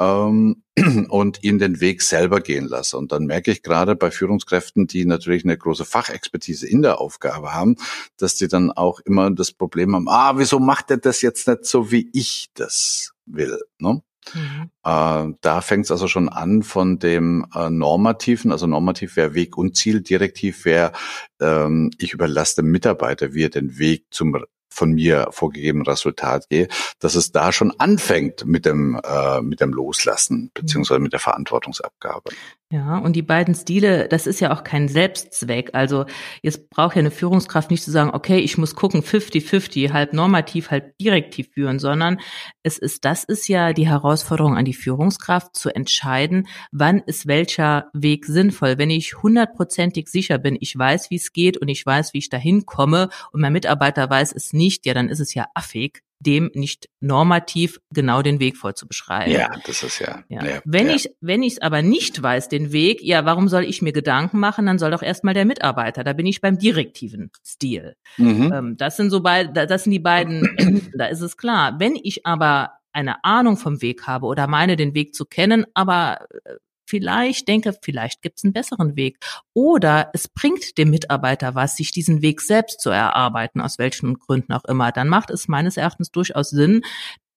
ähm, 0.03 0.63
und 1.09 1.43
ihn 1.43 1.59
den 1.59 1.79
Weg 1.79 2.01
selber 2.01 2.41
gehen 2.41 2.67
lasse. 2.67 2.97
Und 2.97 3.11
dann 3.11 3.25
merke 3.25 3.51
ich 3.51 3.63
gerade 3.63 3.95
bei 3.95 4.11
Führungskräften, 4.11 4.87
die 4.87 5.05
natürlich 5.05 5.43
eine 5.43 5.57
große 5.57 5.85
Fachexpertise 5.85 6.67
in 6.67 6.81
der 6.81 6.99
Aufgabe 6.99 7.53
haben, 7.53 7.75
dass 8.17 8.35
die 8.35 8.47
dann 8.47 8.71
auch 8.71 8.99
immer 9.01 9.31
das 9.31 9.51
Problem 9.51 9.95
haben, 9.95 10.07
ah, 10.09 10.37
wieso 10.37 10.59
macht 10.59 10.91
er 10.91 10.97
das 10.97 11.21
jetzt 11.21 11.47
nicht 11.47 11.65
so, 11.65 11.91
wie 11.91 12.09
ich 12.13 12.49
das 12.53 13.13
will? 13.25 13.59
Ne? 13.79 14.01
Mhm. 14.33 14.69
Äh, 14.83 15.33
da 15.41 15.61
fängt 15.61 15.85
es 15.85 15.91
also 15.91 16.07
schon 16.07 16.29
an 16.29 16.63
von 16.63 16.99
dem 16.99 17.45
äh, 17.53 17.69
Normativen, 17.69 18.51
also 18.51 18.67
normativ 18.67 19.15
wäre 19.15 19.33
Weg 19.33 19.57
und 19.57 19.75
Ziel, 19.75 20.01
direktiv 20.01 20.65
wäre, 20.65 20.93
ähm, 21.39 21.91
ich 21.97 22.13
überlasse 22.13 22.61
dem 22.61 22.71
Mitarbeiter, 22.71 23.33
wie 23.33 23.43
er 23.43 23.49
den 23.49 23.77
Weg 23.77 24.05
zum 24.11 24.35
von 24.73 24.91
mir 24.91 25.27
vorgegebenen 25.31 25.85
Resultat 25.85 26.49
gehe, 26.49 26.67
dass 26.99 27.15
es 27.15 27.31
da 27.31 27.51
schon 27.51 27.73
anfängt 27.77 28.45
mit 28.45 28.65
dem 28.65 28.99
äh, 29.03 29.41
mit 29.41 29.61
dem 29.61 29.71
Loslassen 29.71 30.51
beziehungsweise 30.53 30.99
mit 30.99 31.13
der 31.13 31.19
Verantwortungsabgabe. 31.19 32.31
Ja, 32.73 32.97
und 32.97 33.15
die 33.15 33.21
beiden 33.21 33.53
Stile, 33.53 34.07
das 34.07 34.25
ist 34.25 34.39
ja 34.39 34.51
auch 34.51 34.63
kein 34.63 34.87
Selbstzweck. 34.87 35.69
Also 35.73 36.07
jetzt 36.41 36.71
braucht 36.71 36.95
ja 36.95 37.01
eine 37.01 37.11
Führungskraft 37.11 37.69
nicht 37.69 37.83
zu 37.83 37.91
sagen, 37.91 38.09
okay, 38.11 38.39
ich 38.39 38.57
muss 38.57 38.73
gucken, 38.73 39.03
50-50, 39.03 39.91
halb 39.91 40.11
normativ, 40.11 40.71
halb 40.71 40.97
direktiv 40.97 41.49
führen, 41.53 41.77
sondern 41.77 42.19
es 42.63 42.79
ist, 42.79 43.05
das 43.05 43.25
ist 43.25 43.47
ja 43.47 43.73
die 43.73 43.87
Herausforderung 43.87 44.57
an 44.57 44.65
die 44.65 44.73
Führungskraft, 44.73 45.55
zu 45.55 45.69
entscheiden, 45.69 46.47
wann 46.71 46.97
ist 47.05 47.27
welcher 47.27 47.91
Weg 47.93 48.25
sinnvoll. 48.25 48.79
Wenn 48.79 48.89
ich 48.89 49.21
hundertprozentig 49.21 50.07
sicher 50.07 50.39
bin, 50.39 50.57
ich 50.59 50.75
weiß, 50.75 51.11
wie 51.11 51.17
es 51.17 51.31
geht 51.31 51.57
und 51.57 51.67
ich 51.67 51.85
weiß, 51.85 52.15
wie 52.15 52.19
ich 52.19 52.29
dahin 52.29 52.65
komme 52.65 53.09
und 53.31 53.41
mein 53.41 53.53
Mitarbeiter 53.53 54.09
weiß 54.09 54.33
es 54.33 54.51
nicht, 54.51 54.87
ja, 54.87 54.95
dann 54.95 55.09
ist 55.09 55.19
es 55.19 55.35
ja 55.35 55.45
affig, 55.53 56.01
dem 56.23 56.49
nicht 56.53 56.89
normativ 56.99 57.79
genau 57.91 58.21
den 58.21 58.39
Weg 58.39 58.57
vorzubeschreiben. 58.57 59.31
Ja, 59.31 59.51
das 59.65 59.83
ist 59.83 59.99
ja. 59.99 60.23
ja. 60.29 60.45
ja 60.45 60.61
wenn 60.65 60.87
ja. 60.87 60.95
ich 60.95 61.09
wenn 61.21 61.43
ich 61.43 61.53
es 61.53 61.61
aber 61.61 61.81
nicht 61.81 62.21
weiß 62.21 62.49
den 62.49 62.71
Weg, 62.71 63.01
ja, 63.01 63.25
warum 63.25 63.47
soll 63.47 63.63
ich 63.63 63.81
mir 63.81 63.93
Gedanken 63.93 64.39
machen? 64.39 64.65
Dann 64.65 64.79
soll 64.79 64.91
doch 64.91 65.03
erstmal 65.03 65.33
der 65.33 65.45
Mitarbeiter. 65.45 66.03
Da 66.03 66.13
bin 66.13 66.25
ich 66.25 66.41
beim 66.41 66.57
direktiven 66.57 67.31
Stil. 67.45 67.95
Mhm. 68.17 68.53
Ähm, 68.53 68.77
das 68.77 68.97
sind 68.97 69.09
so 69.09 69.21
beide, 69.21 69.67
das 69.67 69.83
sind 69.83 69.91
die 69.91 69.99
beiden. 69.99 70.89
da 70.97 71.05
ist 71.05 71.21
es 71.21 71.37
klar. 71.37 71.79
Wenn 71.79 71.95
ich 72.01 72.25
aber 72.25 72.71
eine 72.93 73.23
Ahnung 73.23 73.57
vom 73.57 73.81
Weg 73.81 74.07
habe 74.07 74.25
oder 74.27 74.47
meine, 74.47 74.75
den 74.75 74.93
Weg 74.93 75.15
zu 75.15 75.25
kennen, 75.25 75.65
aber 75.73 76.27
äh, 76.45 76.55
vielleicht 76.93 77.47
denke, 77.47 77.75
vielleicht 77.81 78.21
gibt 78.21 78.37
es 78.37 78.43
einen 78.43 78.53
besseren 78.53 78.95
Weg. 78.95 79.17
Oder 79.53 80.11
es 80.13 80.27
bringt 80.27 80.77
dem 80.77 80.91
Mitarbeiter 80.91 81.55
was, 81.55 81.75
sich 81.75 81.91
diesen 81.91 82.21
Weg 82.21 82.39
selbst 82.39 82.81
zu 82.81 82.91
erarbeiten, 82.91 83.61
aus 83.61 83.79
welchen 83.79 84.19
Gründen 84.19 84.53
auch 84.53 84.63
immer. 84.65 84.91
Dann 84.91 85.09
macht 85.09 85.31
es 85.31 85.47
meines 85.47 85.75
Erachtens 85.75 86.11
durchaus 86.11 86.51
Sinn, 86.51 86.83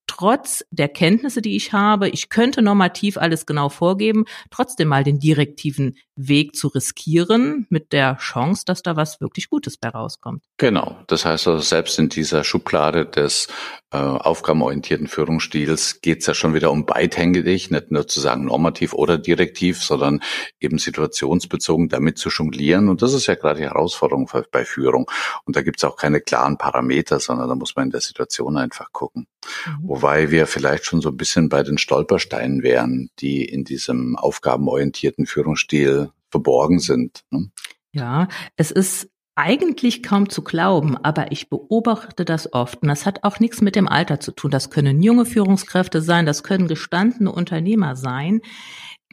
trotz 0.06 0.64
der 0.70 0.88
Kenntnisse, 0.88 1.42
die 1.42 1.56
ich 1.56 1.72
habe, 1.72 2.08
ich 2.08 2.28
könnte 2.28 2.62
normativ 2.62 3.16
alles 3.16 3.46
genau 3.46 3.68
vorgeben, 3.68 4.24
trotzdem 4.50 4.88
mal 4.88 5.04
den 5.04 5.18
direktiven 5.18 5.96
Weg 6.16 6.56
zu 6.56 6.68
riskieren 6.68 7.66
mit 7.68 7.92
der 7.92 8.16
Chance, 8.16 8.62
dass 8.64 8.82
da 8.82 8.96
was 8.96 9.20
wirklich 9.20 9.50
Gutes 9.50 9.76
bei 9.76 9.88
rauskommt. 9.88 10.42
Genau. 10.56 10.96
Das 11.08 11.24
heißt 11.24 11.46
also, 11.48 11.62
selbst 11.62 11.98
in 11.98 12.08
dieser 12.08 12.42
Schublade 12.42 13.04
des 13.04 13.48
äh, 13.92 13.98
aufgabenorientierten 13.98 15.08
Führungsstils 15.08 16.00
geht 16.00 16.20
es 16.20 16.26
ja 16.26 16.34
schon 16.34 16.54
wieder 16.54 16.70
um 16.70 16.86
beidhändig, 16.86 17.70
nicht 17.70 17.90
nur 17.90 18.06
zu 18.08 18.20
sagen 18.20 18.46
normativ 18.46 18.94
oder 18.94 19.18
direktiv, 19.18 19.82
sondern 19.82 20.22
eben 20.58 20.78
situationsbezogen 20.78 21.88
damit 21.88 22.18
zu 22.18 22.30
jonglieren. 22.30 22.88
Und 22.88 23.02
das 23.02 23.12
ist 23.12 23.26
ja 23.26 23.34
gerade 23.34 23.60
die 23.60 23.66
Herausforderung 23.66 24.30
bei 24.50 24.64
Führung. 24.64 25.10
Und 25.44 25.56
da 25.56 25.62
gibt 25.62 25.78
es 25.78 25.84
auch 25.84 25.96
keine 25.96 26.20
klaren 26.20 26.56
Parameter, 26.56 27.20
sondern 27.20 27.48
da 27.48 27.54
muss 27.54 27.76
man 27.76 27.86
in 27.86 27.90
der 27.90 28.00
Situation 28.00 28.56
einfach 28.56 28.90
gucken. 28.92 29.26
Mhm. 29.66 29.88
Wobei 29.88 30.30
wir 30.30 30.46
vielleicht 30.46 30.84
schon 30.84 31.00
so 31.00 31.10
ein 31.10 31.16
bisschen 31.16 31.48
bei 31.48 31.62
den 31.62 31.78
Stolpersteinen 31.78 32.62
wären, 32.62 33.10
die 33.18 33.44
in 33.44 33.64
diesem 33.64 34.16
aufgabenorientierten 34.16 35.26
Führungsstil 35.26 36.10
verborgen 36.30 36.78
sind. 36.78 37.24
Ne? 37.30 37.50
Ja, 37.92 38.28
es 38.56 38.70
ist 38.70 39.08
eigentlich 39.36 40.02
kaum 40.02 40.30
zu 40.30 40.42
glauben, 40.42 40.96
aber 40.96 41.30
ich 41.30 41.50
beobachte 41.50 42.24
das 42.24 42.52
oft. 42.52 42.82
Und 42.82 42.88
das 42.88 43.04
hat 43.04 43.22
auch 43.22 43.38
nichts 43.38 43.60
mit 43.60 43.76
dem 43.76 43.86
Alter 43.86 44.18
zu 44.18 44.32
tun. 44.32 44.50
Das 44.50 44.70
können 44.70 45.02
junge 45.02 45.26
Führungskräfte 45.26 46.00
sein, 46.00 46.26
das 46.26 46.42
können 46.42 46.68
gestandene 46.68 47.30
Unternehmer 47.30 47.96
sein, 47.96 48.40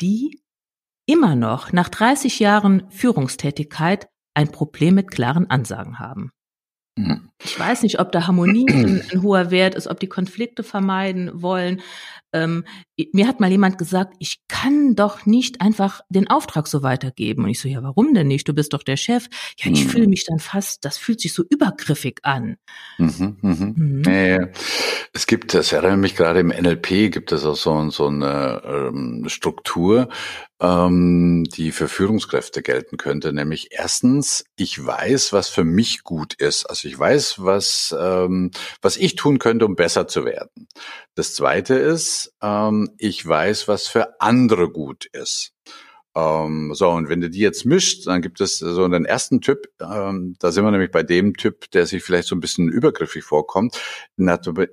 die 0.01 0.39
immer 1.05 1.35
noch 1.35 1.73
nach 1.73 1.89
30 1.89 2.39
Jahren 2.39 2.89
Führungstätigkeit 2.89 4.07
ein 4.33 4.51
Problem 4.51 4.95
mit 4.95 5.11
klaren 5.11 5.49
Ansagen 5.49 5.99
haben. 5.99 6.31
Mhm. 6.95 7.29
Ich 7.43 7.59
weiß 7.59 7.83
nicht, 7.83 7.99
ob 7.99 8.11
da 8.11 8.27
Harmonie 8.27 8.65
ein, 8.69 9.01
ein, 9.11 9.23
hoher 9.23 9.51
Wert 9.51 9.75
ist, 9.75 9.87
ob 9.87 9.99
die 9.99 10.07
Konflikte 10.07 10.63
vermeiden 10.63 11.41
wollen. 11.41 11.81
Ähm, 12.33 12.65
mir 13.11 13.27
hat 13.27 13.39
mal 13.39 13.49
jemand 13.49 13.77
gesagt, 13.77 14.15
ich 14.19 14.39
kann 14.47 14.95
doch 14.95 15.25
nicht 15.25 15.61
einfach 15.61 16.01
den 16.09 16.29
Auftrag 16.29 16.67
so 16.67 16.83
weitergeben. 16.83 17.43
Und 17.43 17.49
ich 17.49 17.59
so, 17.59 17.67
ja, 17.67 17.81
warum 17.81 18.13
denn 18.13 18.27
nicht? 18.27 18.47
Du 18.47 18.53
bist 18.53 18.73
doch 18.73 18.83
der 18.83 18.97
Chef. 18.97 19.27
Ja, 19.57 19.71
ich 19.71 19.85
mhm. 19.85 19.89
fühle 19.89 20.07
mich 20.07 20.25
dann 20.25 20.39
fast, 20.39 20.85
das 20.85 20.97
fühlt 20.97 21.21
sich 21.21 21.33
so 21.33 21.43
übergriffig 21.49 22.19
an. 22.23 22.57
Mhm, 22.97 23.37
mhm. 23.41 23.73
Mhm. 23.75 24.01
Nee, 24.05 24.39
es 25.13 25.27
gibt, 25.27 25.53
das 25.53 25.71
erinnert 25.71 25.99
mich 25.99 26.15
gerade 26.15 26.39
im 26.39 26.49
NLP, 26.49 27.11
gibt 27.11 27.31
es 27.31 27.45
auch 27.45 27.55
so, 27.55 27.89
so 27.89 28.07
eine 28.07 28.61
ähm, 28.65 29.25
Struktur, 29.27 30.09
ähm, 30.59 31.43
die 31.43 31.71
für 31.71 31.87
Führungskräfte 31.87 32.61
gelten 32.61 32.97
könnte. 32.97 33.33
Nämlich 33.33 33.69
erstens, 33.71 34.45
ich 34.55 34.83
weiß, 34.83 35.33
was 35.33 35.49
für 35.49 35.63
mich 35.65 36.03
gut 36.03 36.33
ist. 36.35 36.65
Also 36.65 36.87
ich 36.87 36.97
weiß, 36.97 37.43
was, 37.43 37.95
ähm, 37.99 38.51
was 38.81 38.97
ich 38.97 39.15
tun 39.15 39.39
könnte, 39.39 39.65
um 39.65 39.75
besser 39.75 40.07
zu 40.07 40.25
werden. 40.25 40.67
Das 41.15 41.35
zweite 41.35 41.75
ist, 41.75 42.22
ähm, 42.41 42.89
ich 42.97 43.25
weiß, 43.25 43.67
was 43.67 43.87
für 43.87 44.19
andere 44.21 44.69
gut 44.69 45.05
ist. 45.05 45.53
Ähm, 46.15 46.73
so, 46.75 46.89
und 46.89 47.09
wenn 47.09 47.21
du 47.21 47.29
die 47.29 47.39
jetzt 47.39 47.65
mischt, 47.65 48.05
dann 48.05 48.21
gibt 48.21 48.39
es 48.39 48.59
so 48.59 48.83
einen 48.83 49.05
ersten 49.05 49.41
Typ, 49.41 49.67
ähm, 49.81 50.35
da 50.39 50.51
sind 50.51 50.63
wir 50.63 50.69
nämlich 50.69 50.91
bei 50.91 51.01
dem 51.01 51.35
Typ, 51.35 51.71
der 51.71 51.87
sich 51.87 52.03
vielleicht 52.03 52.27
so 52.27 52.35
ein 52.35 52.39
bisschen 52.39 52.69
übergriffig 52.69 53.23
vorkommt. 53.23 53.81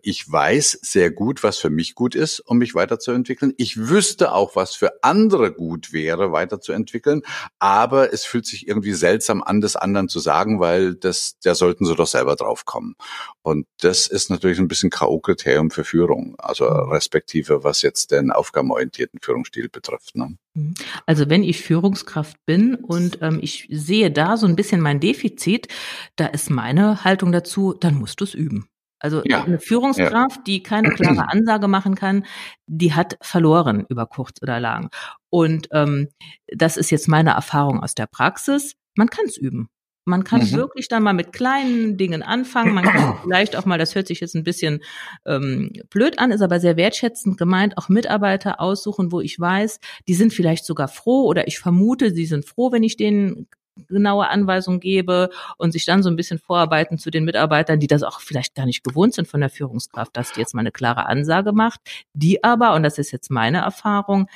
Ich 0.03 0.31
weiß 0.31 0.81
sehr 0.83 1.11
gut, 1.11 1.43
was 1.43 1.57
für 1.57 1.71
mich 1.71 1.95
gut 1.95 2.15
ist, 2.15 2.41
um 2.41 2.59
mich 2.59 2.75
weiterzuentwickeln. 2.75 3.55
Ich 3.57 3.89
wüsste 3.89 4.33
auch, 4.33 4.55
was 4.55 4.75
für 4.75 5.03
andere 5.03 5.53
gut 5.53 5.95
wäre, 5.95 6.31
weiterzuentwickeln, 6.33 7.23
aber 7.59 8.13
es 8.13 8.25
fühlt 8.25 8.47
sich 8.47 8.69
irgendwie 8.69 8.93
seltsam 8.93 9.43
an, 9.43 9.63
das 9.63 9.77
anderen 9.77 10.09
zu 10.09 10.19
sagen, 10.19 10.61
weil 10.61 10.95
das, 10.95 11.39
da 11.43 11.55
sollten 11.55 11.87
sie 11.87 11.95
doch 11.95 12.07
selber 12.07 12.37
drauf 12.37 12.67
kommen. 12.67 12.97
Und 13.41 13.67
das 13.81 14.07
ist 14.09 14.29
natürlich 14.29 14.59
ein 14.59 14.69
bisschen 14.69 14.91
K.O.-Kriterium 14.91 15.73
für 15.73 15.85
Führung, 15.85 16.35
also 16.39 16.67
respektive 16.67 17.65
was 17.65 17.81
jetzt 17.81 18.11
den 18.11 18.31
aufgabenorientierten 18.31 19.21
Führungsstil 19.23 19.71
betrifft. 19.71 20.17
Ne? 20.17 20.37
Mhm. 20.55 20.75
Also 21.07 21.30
wenn 21.31 21.43
ich 21.43 21.63
Führungskraft 21.63 22.37
bin 22.45 22.75
und 22.75 23.23
ähm, 23.23 23.39
ich 23.41 23.67
sehe 23.71 24.11
da 24.11 24.37
so 24.37 24.47
ein 24.47 24.57
bisschen 24.57 24.81
mein 24.81 25.01
Defizit, 25.01 25.69
da 26.17 26.27
ist 26.27 26.51
meine 26.51 27.05
Haltung 27.05 27.33
dazu, 27.33 27.73
dann 27.73 27.95
musst 27.95 28.21
du 28.21 28.25
es 28.25 28.35
üben. 28.35 28.67
Also 28.99 29.23
ja. 29.25 29.45
eine 29.45 29.59
Führungskraft, 29.59 30.37
ja. 30.37 30.43
die 30.47 30.63
keine 30.63 30.91
klare 30.91 31.29
Ansage 31.33 31.69
machen 31.69 31.95
kann, 31.95 32.27
die 32.67 32.93
hat 32.93 33.17
verloren 33.23 33.87
über 33.89 34.07
kurz 34.07 34.43
oder 34.43 34.61
lang. 34.61 34.91
Und 35.31 35.69
ähm, 35.73 36.09
das 36.49 36.77
ist 36.77 36.91
jetzt 36.91 37.09
meine 37.09 37.31
Erfahrung 37.31 37.83
aus 37.83 37.95
der 37.95 38.07
Praxis. 38.07 38.75
Man 38.97 39.09
kann 39.09 39.25
es 39.25 39.39
üben. 39.39 39.69
Man 40.05 40.25
kann 40.25 40.41
mhm. 40.41 40.53
wirklich 40.53 40.89
dann 40.89 41.03
mal 41.03 41.13
mit 41.13 41.33
kleinen 41.33 41.97
Dingen 41.97 42.23
anfangen. 42.23 42.75
Man 42.75 42.85
kann 42.85 43.19
vielleicht 43.23 43.57
auch 43.57 43.67
mal, 43.67 43.79
das 43.79 43.95
hört 43.95 44.07
sich 44.07 44.21
jetzt 44.21 44.35
ein 44.35 44.45
bisschen 44.45 44.81
ähm, 45.27 45.73
blöd 45.91 46.19
an, 46.19 46.33
ist 46.33 46.43
aber 46.43 46.61
sehr 46.61 46.77
wertschätzend 46.77 47.39
gemeint, 47.39 47.77
auch 47.79 47.89
Mitarbeiter 47.89 48.61
aussuchen, 48.61 49.13
wo 49.13 49.21
ich 49.21 49.39
weiß, 49.39 49.79
die 50.09 50.15
sind 50.15 50.33
vielleicht 50.33 50.65
sogar 50.65 50.89
froh 50.89 51.27
oder 51.27 51.47
ich 51.47 51.59
vermute, 51.59 52.13
sie 52.13 52.27
sind 52.27 52.45
froh, 52.47 52.73
wenn 52.73 52.83
ich 52.83 52.97
denen 52.97 53.47
genaue 53.89 54.29
Anweisungen 54.29 54.81
gebe 54.81 55.31
und 55.57 55.73
sich 55.73 55.87
dann 55.87 56.03
so 56.03 56.11
ein 56.11 56.17
bisschen 56.17 56.39
vorarbeiten 56.39 56.99
zu 56.99 57.11
den 57.11 57.25
Mitarbeitern, 57.25 57.81
die 57.81 57.87
das 57.87 58.03
auch 58.03 58.21
vielleicht 58.21 58.55
gar 58.55 58.67
nicht 58.67 58.85
gewohnt 58.85 59.15
sind 59.15 59.29
von 59.29 59.41
der 59.41 59.51
Führungskraft, 59.51 60.17
dass 60.17 60.33
die 60.33 60.41
jetzt 60.41 60.55
mal 60.55 60.61
eine 60.61 60.73
klare 60.73 61.07
Ansage 61.07 61.53
macht, 61.53 61.81
die 62.13 62.45
aber, 62.45 62.75
und 62.75 62.83
das 62.83 62.99
ist 62.99 63.11
jetzt 63.11 63.31
meine 63.31 63.59
Erfahrung, 63.59 64.29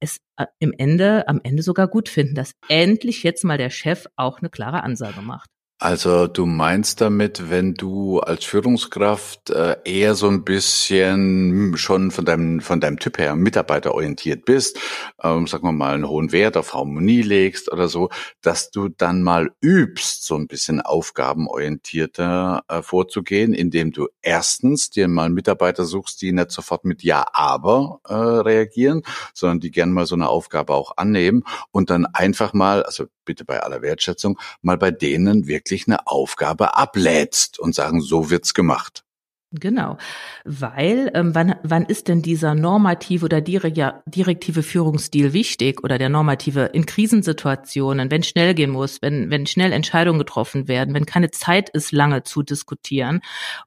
es 0.00 0.18
äh, 0.36 0.46
im 0.58 0.72
Ende, 0.76 1.28
am 1.28 1.40
Ende 1.42 1.62
sogar 1.62 1.88
gut 1.88 2.08
finden, 2.08 2.34
dass 2.34 2.52
endlich 2.68 3.22
jetzt 3.22 3.44
mal 3.44 3.58
der 3.58 3.70
Chef 3.70 4.06
auch 4.16 4.40
eine 4.40 4.50
klare 4.50 4.82
Ansage 4.82 5.22
macht. 5.22 5.50
Also 5.80 6.26
du 6.26 6.44
meinst 6.44 7.00
damit, 7.00 7.50
wenn 7.50 7.74
du 7.74 8.18
als 8.18 8.44
Führungskraft 8.44 9.50
äh, 9.50 9.76
eher 9.84 10.16
so 10.16 10.26
ein 10.26 10.42
bisschen 10.42 11.76
schon 11.76 12.10
von 12.10 12.24
deinem 12.24 12.58
von 12.58 12.80
deinem 12.80 12.98
Typ 12.98 13.16
her 13.16 13.36
mitarbeiterorientiert 13.36 14.44
bist, 14.44 14.76
ähm, 15.22 15.46
sagen 15.46 15.62
wir 15.68 15.70
mal 15.70 15.94
einen 15.94 16.08
hohen 16.08 16.32
Wert 16.32 16.56
auf 16.56 16.74
Harmonie 16.74 17.22
legst 17.22 17.70
oder 17.70 17.86
so, 17.86 18.08
dass 18.42 18.72
du 18.72 18.88
dann 18.88 19.22
mal 19.22 19.52
übst, 19.60 20.24
so 20.24 20.34
ein 20.34 20.48
bisschen 20.48 20.80
aufgabenorientierter 20.80 22.64
äh, 22.66 22.82
vorzugehen, 22.82 23.54
indem 23.54 23.92
du 23.92 24.08
erstens 24.20 24.90
dir 24.90 25.06
mal 25.06 25.30
Mitarbeiter 25.30 25.84
suchst, 25.84 26.20
die 26.22 26.32
nicht 26.32 26.50
sofort 26.50 26.84
mit 26.84 27.04
Ja, 27.04 27.24
aber 27.34 28.00
äh, 28.08 28.14
reagieren, 28.14 29.02
sondern 29.32 29.60
die 29.60 29.70
gern 29.70 29.92
mal 29.92 30.06
so 30.06 30.16
eine 30.16 30.28
Aufgabe 30.28 30.74
auch 30.74 30.96
annehmen 30.96 31.44
und 31.70 31.88
dann 31.90 32.04
einfach 32.06 32.52
mal, 32.52 32.82
also 32.82 33.04
bitte 33.24 33.44
bei 33.44 33.60
aller 33.62 33.82
Wertschätzung, 33.82 34.40
mal 34.62 34.78
bei 34.78 34.90
denen 34.90 35.46
wirklich 35.46 35.67
eine 35.86 36.06
Aufgabe 36.06 36.76
ablädst 36.76 37.58
und 37.58 37.74
sagen, 37.74 38.00
so 38.00 38.30
wird's 38.30 38.54
gemacht. 38.54 39.04
Genau, 39.50 39.96
weil 40.44 41.10
ähm, 41.14 41.34
wann, 41.34 41.54
wann 41.62 41.86
ist 41.86 42.08
denn 42.08 42.20
dieser 42.20 42.54
normative 42.54 43.24
oder 43.24 43.40
direktive 43.40 44.62
Führungsstil 44.62 45.32
wichtig 45.32 45.82
oder 45.82 45.96
der 45.96 46.10
normative 46.10 46.66
in 46.74 46.84
Krisensituationen, 46.84 48.10
wenn 48.10 48.22
schnell 48.22 48.52
gehen 48.52 48.68
muss, 48.68 49.00
wenn, 49.00 49.30
wenn 49.30 49.46
schnell 49.46 49.72
Entscheidungen 49.72 50.18
getroffen 50.18 50.68
werden, 50.68 50.92
wenn 50.92 51.06
keine 51.06 51.30
Zeit 51.30 51.70
ist, 51.70 51.92
lange 51.92 52.24
zu 52.24 52.42
diskutieren. 52.42 53.22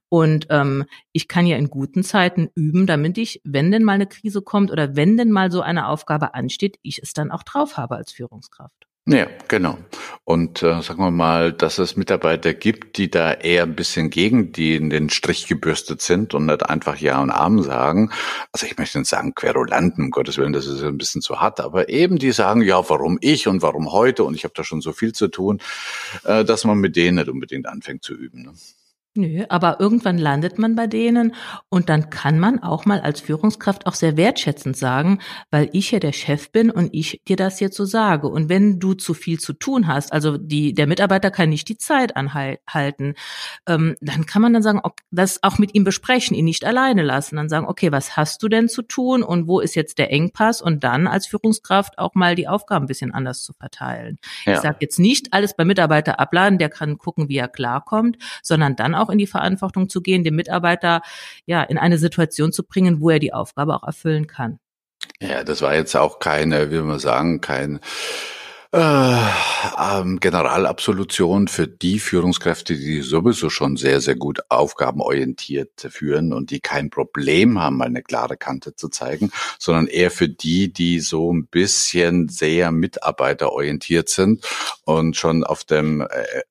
Und 0.08 0.46
ähm, 0.50 0.84
ich 1.10 1.26
kann 1.26 1.46
ja 1.46 1.56
in 1.56 1.68
guten 1.68 2.04
Zeiten 2.04 2.48
üben, 2.54 2.86
damit 2.86 3.18
ich, 3.18 3.40
wenn 3.42 3.72
denn 3.72 3.82
mal 3.82 3.94
eine 3.94 4.06
Krise 4.06 4.40
kommt 4.40 4.70
oder 4.70 4.94
wenn 4.94 5.16
denn 5.16 5.32
mal 5.32 5.50
so 5.50 5.62
eine 5.62 5.88
Aufgabe 5.88 6.34
ansteht, 6.34 6.78
ich 6.82 7.02
es 7.02 7.12
dann 7.12 7.32
auch 7.32 7.42
drauf 7.42 7.76
habe 7.76 7.96
als 7.96 8.12
Führungskraft. 8.12 8.86
Ja, 9.04 9.26
genau. 9.48 9.78
Und 10.22 10.62
äh, 10.62 10.80
sagen 10.80 11.00
wir 11.00 11.10
mal, 11.10 11.52
dass 11.52 11.78
es 11.78 11.96
Mitarbeiter 11.96 12.54
gibt, 12.54 12.98
die 12.98 13.10
da 13.10 13.32
eher 13.32 13.64
ein 13.64 13.74
bisschen 13.74 14.10
gegen 14.10 14.52
die 14.52 14.76
in 14.76 14.90
den 14.90 15.10
Strich 15.10 15.48
gebürstet 15.48 16.00
sind 16.00 16.34
und 16.34 16.46
nicht 16.46 16.64
einfach 16.70 16.96
Ja 16.98 17.20
und 17.20 17.30
Arm 17.30 17.60
sagen. 17.64 18.12
Also 18.52 18.66
ich 18.66 18.78
möchte 18.78 19.00
nicht 19.00 19.08
sagen 19.08 19.34
Querulanten, 19.34 20.04
um 20.04 20.10
Gottes 20.12 20.38
Willen, 20.38 20.52
das 20.52 20.66
ist 20.66 20.84
ein 20.84 20.98
bisschen 20.98 21.20
zu 21.20 21.40
hart, 21.40 21.58
aber 21.58 21.88
eben 21.88 22.18
die 22.18 22.30
sagen, 22.30 22.62
ja, 22.62 22.88
warum 22.88 23.18
ich 23.20 23.48
und 23.48 23.60
warum 23.60 23.90
heute 23.90 24.22
und 24.22 24.36
ich 24.36 24.44
habe 24.44 24.54
da 24.54 24.62
schon 24.62 24.80
so 24.80 24.92
viel 24.92 25.12
zu 25.12 25.26
tun, 25.26 25.60
äh, 26.22 26.44
dass 26.44 26.64
man 26.64 26.78
mit 26.78 26.94
denen 26.94 27.16
nicht 27.16 27.28
unbedingt 27.28 27.66
anfängt 27.66 28.04
zu 28.04 28.14
üben. 28.14 28.42
Ne? 28.42 28.52
Nö, 29.14 29.44
aber 29.50 29.78
irgendwann 29.78 30.16
landet 30.16 30.58
man 30.58 30.74
bei 30.74 30.86
denen 30.86 31.34
und 31.68 31.90
dann 31.90 32.08
kann 32.08 32.38
man 32.38 32.62
auch 32.62 32.86
mal 32.86 33.00
als 33.00 33.20
Führungskraft 33.20 33.86
auch 33.86 33.92
sehr 33.92 34.16
wertschätzend 34.16 34.74
sagen, 34.74 35.18
weil 35.50 35.68
ich 35.72 35.90
ja 35.90 35.98
der 35.98 36.12
Chef 36.12 36.50
bin 36.50 36.70
und 36.70 36.94
ich 36.94 37.20
dir 37.28 37.36
das 37.36 37.60
jetzt 37.60 37.76
so 37.76 37.84
sage. 37.84 38.28
Und 38.28 38.48
wenn 38.48 38.80
du 38.80 38.94
zu 38.94 39.12
viel 39.12 39.38
zu 39.38 39.52
tun 39.52 39.86
hast, 39.86 40.14
also 40.14 40.38
die, 40.38 40.72
der 40.72 40.86
Mitarbeiter 40.86 41.30
kann 41.30 41.50
nicht 41.50 41.68
die 41.68 41.76
Zeit 41.76 42.16
anhalten, 42.16 43.14
ähm, 43.66 43.96
dann 44.00 44.24
kann 44.24 44.40
man 44.40 44.54
dann 44.54 44.62
sagen, 44.62 44.80
ob, 44.82 44.96
das 45.10 45.42
auch 45.42 45.58
mit 45.58 45.74
ihm 45.74 45.84
besprechen, 45.84 46.34
ihn 46.34 46.46
nicht 46.46 46.64
alleine 46.64 47.02
lassen, 47.02 47.36
dann 47.36 47.50
sagen, 47.50 47.66
okay, 47.66 47.92
was 47.92 48.16
hast 48.16 48.42
du 48.42 48.48
denn 48.48 48.70
zu 48.70 48.80
tun 48.80 49.22
und 49.22 49.46
wo 49.46 49.60
ist 49.60 49.74
jetzt 49.74 49.98
der 49.98 50.10
Engpass 50.10 50.62
und 50.62 50.84
dann 50.84 51.06
als 51.06 51.26
Führungskraft 51.26 51.98
auch 51.98 52.14
mal 52.14 52.34
die 52.34 52.48
Aufgaben 52.48 52.86
ein 52.86 52.88
bisschen 52.88 53.12
anders 53.12 53.42
zu 53.42 53.52
verteilen. 53.52 54.18
Ja. 54.46 54.54
Ich 54.54 54.60
sage 54.60 54.78
jetzt 54.80 54.98
nicht 54.98 55.34
alles 55.34 55.54
beim 55.54 55.66
Mitarbeiter 55.66 56.18
abladen, 56.18 56.58
der 56.58 56.70
kann 56.70 56.96
gucken, 56.96 57.28
wie 57.28 57.36
er 57.36 57.48
klarkommt, 57.48 58.16
sondern 58.42 58.74
dann 58.74 58.94
auch 58.94 59.01
auch 59.02 59.10
in 59.10 59.18
die 59.18 59.26
Verantwortung 59.26 59.88
zu 59.88 60.00
gehen, 60.00 60.24
den 60.24 60.34
Mitarbeiter 60.34 61.02
ja 61.46 61.62
in 61.62 61.78
eine 61.78 61.98
Situation 61.98 62.52
zu 62.52 62.64
bringen, 62.64 63.00
wo 63.00 63.10
er 63.10 63.18
die 63.18 63.32
Aufgabe 63.32 63.74
auch 63.74 63.84
erfüllen 63.84 64.26
kann. 64.26 64.58
Ja, 65.20 65.44
das 65.44 65.62
war 65.62 65.74
jetzt 65.74 65.96
auch 65.96 66.18
keine, 66.18 66.70
wie 66.70 66.80
man 66.80 66.98
sagen, 66.98 67.40
kein 67.40 67.80
Äh, 68.74 69.26
ähm, 69.78 70.18
Generalabsolution 70.18 71.46
für 71.46 71.68
die 71.68 71.98
Führungskräfte, 71.98 72.74
die 72.74 73.02
sowieso 73.02 73.50
schon 73.50 73.76
sehr, 73.76 74.00
sehr 74.00 74.16
gut 74.16 74.40
aufgabenorientiert 74.48 75.88
führen 75.90 76.32
und 76.32 76.50
die 76.50 76.60
kein 76.60 76.88
Problem 76.88 77.60
haben, 77.60 77.76
mal 77.76 77.84
eine 77.84 78.02
klare 78.02 78.38
Kante 78.38 78.74
zu 78.74 78.88
zeigen, 78.88 79.30
sondern 79.58 79.88
eher 79.88 80.10
für 80.10 80.30
die, 80.30 80.72
die 80.72 81.00
so 81.00 81.30
ein 81.30 81.46
bisschen 81.48 82.30
sehr 82.30 82.70
mitarbeiterorientiert 82.70 84.08
sind 84.08 84.46
und 84.84 85.16
schon 85.16 85.44
auf 85.44 85.64
dem 85.64 86.00
äh, 86.00 86.06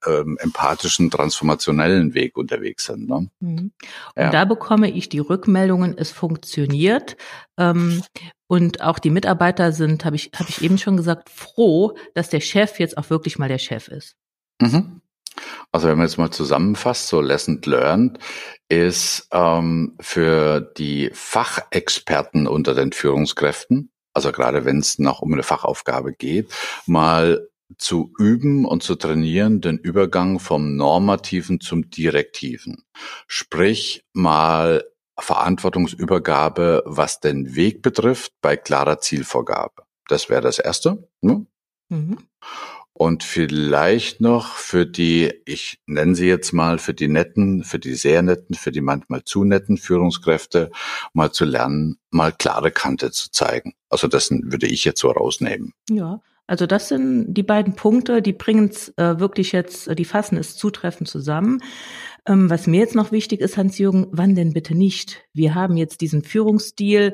äh, 0.05 0.25
empathischen, 0.37 1.09
transformationellen 1.09 2.13
Weg 2.13 2.37
unterwegs 2.37 2.85
sind. 2.85 3.09
Ne? 3.09 3.29
Mhm. 3.39 3.57
Und 3.57 3.71
ja. 4.15 4.29
da 4.29 4.45
bekomme 4.45 4.91
ich 4.91 5.09
die 5.09 5.19
Rückmeldungen, 5.19 5.97
es 5.97 6.11
funktioniert. 6.11 7.17
Ähm, 7.57 8.03
und 8.51 8.81
auch 8.81 8.99
die 8.99 9.11
Mitarbeiter 9.11 9.71
sind, 9.71 10.03
habe 10.03 10.17
ich, 10.17 10.31
hab 10.35 10.49
ich 10.49 10.61
eben 10.61 10.77
schon 10.77 10.97
gesagt, 10.97 11.29
froh, 11.29 11.95
dass 12.15 12.27
der 12.27 12.41
Chef 12.41 12.79
jetzt 12.79 12.97
auch 12.97 13.09
wirklich 13.09 13.39
mal 13.39 13.47
der 13.47 13.59
Chef 13.59 13.87
ist. 13.87 14.17
Mhm. 14.61 14.99
Also 15.71 15.87
wenn 15.87 15.97
man 15.97 16.05
jetzt 16.05 16.17
mal 16.17 16.31
zusammenfasst, 16.31 17.07
so 17.07 17.21
Lesson 17.21 17.61
Learned 17.63 18.19
ist 18.67 19.29
ähm, 19.31 19.95
für 20.01 20.59
die 20.59 21.11
Fachexperten 21.13 22.45
unter 22.45 22.75
den 22.75 22.91
Führungskräften, 22.91 23.89
also 24.13 24.33
gerade 24.33 24.65
wenn 24.65 24.79
es 24.79 24.99
noch 24.99 25.21
um 25.21 25.31
eine 25.31 25.43
Fachaufgabe 25.43 26.11
geht, 26.11 26.51
mal 26.85 27.47
zu 27.77 28.11
üben 28.19 28.65
und 28.65 28.83
zu 28.83 28.95
trainieren 28.95 29.61
den 29.61 29.77
Übergang 29.77 30.39
vom 30.39 30.75
Normativen 30.75 31.61
zum 31.61 31.89
Direktiven. 31.89 32.83
Sprich 33.27 34.03
mal 34.11 34.83
Verantwortungsübergabe, 35.17 36.83
was 36.85 37.19
den 37.19 37.55
Weg 37.55 37.81
betrifft, 37.81 38.33
bei 38.41 38.57
klarer 38.57 38.99
Zielvorgabe. 38.99 39.83
Das 40.07 40.29
wäre 40.29 40.41
das 40.41 40.59
Erste. 40.59 41.07
Ne? 41.21 41.45
Mhm. 41.89 42.17
Und 42.93 43.23
vielleicht 43.23 44.21
noch 44.21 44.55
für 44.55 44.85
die, 44.85 45.33
ich 45.45 45.81
nenne 45.87 46.13
sie 46.13 46.27
jetzt 46.27 46.51
mal, 46.51 46.77
für 46.77 46.93
die 46.93 47.07
netten, 47.07 47.63
für 47.63 47.79
die 47.79 47.95
sehr 47.95 48.21
netten, 48.21 48.55
für 48.55 48.71
die 48.71 48.81
manchmal 48.81 49.23
zu 49.23 49.43
netten 49.43 49.77
Führungskräfte, 49.77 50.71
mal 51.13 51.31
zu 51.31 51.45
lernen, 51.45 51.97
mal 52.09 52.31
klare 52.31 52.71
Kante 52.71 53.11
zu 53.11 53.31
zeigen. 53.31 53.73
Also 53.89 54.07
das 54.07 54.29
würde 54.29 54.67
ich 54.67 54.85
jetzt 54.85 54.99
so 54.99 55.09
rausnehmen. 55.09 55.73
Ja, 55.89 56.21
also 56.51 56.65
das 56.65 56.89
sind 56.89 57.33
die 57.33 57.43
beiden 57.43 57.75
Punkte, 57.77 58.21
die 58.21 58.33
bringen 58.33 58.67
es 58.67 58.89
äh, 58.97 59.21
wirklich 59.21 59.53
jetzt, 59.53 59.97
die 59.97 60.03
fassen 60.03 60.37
es 60.37 60.57
zutreffend 60.57 61.07
zusammen. 61.07 61.63
Ähm, 62.27 62.49
was 62.49 62.67
mir 62.67 62.81
jetzt 62.81 62.93
noch 62.93 63.13
wichtig 63.13 63.39
ist, 63.39 63.55
Hans-Jürgen, 63.55 64.07
wann 64.11 64.35
denn 64.35 64.51
bitte 64.51 64.75
nicht? 64.75 65.23
Wir 65.31 65.55
haben 65.55 65.77
jetzt 65.77 66.01
diesen 66.01 66.23
Führungsstil 66.23 67.13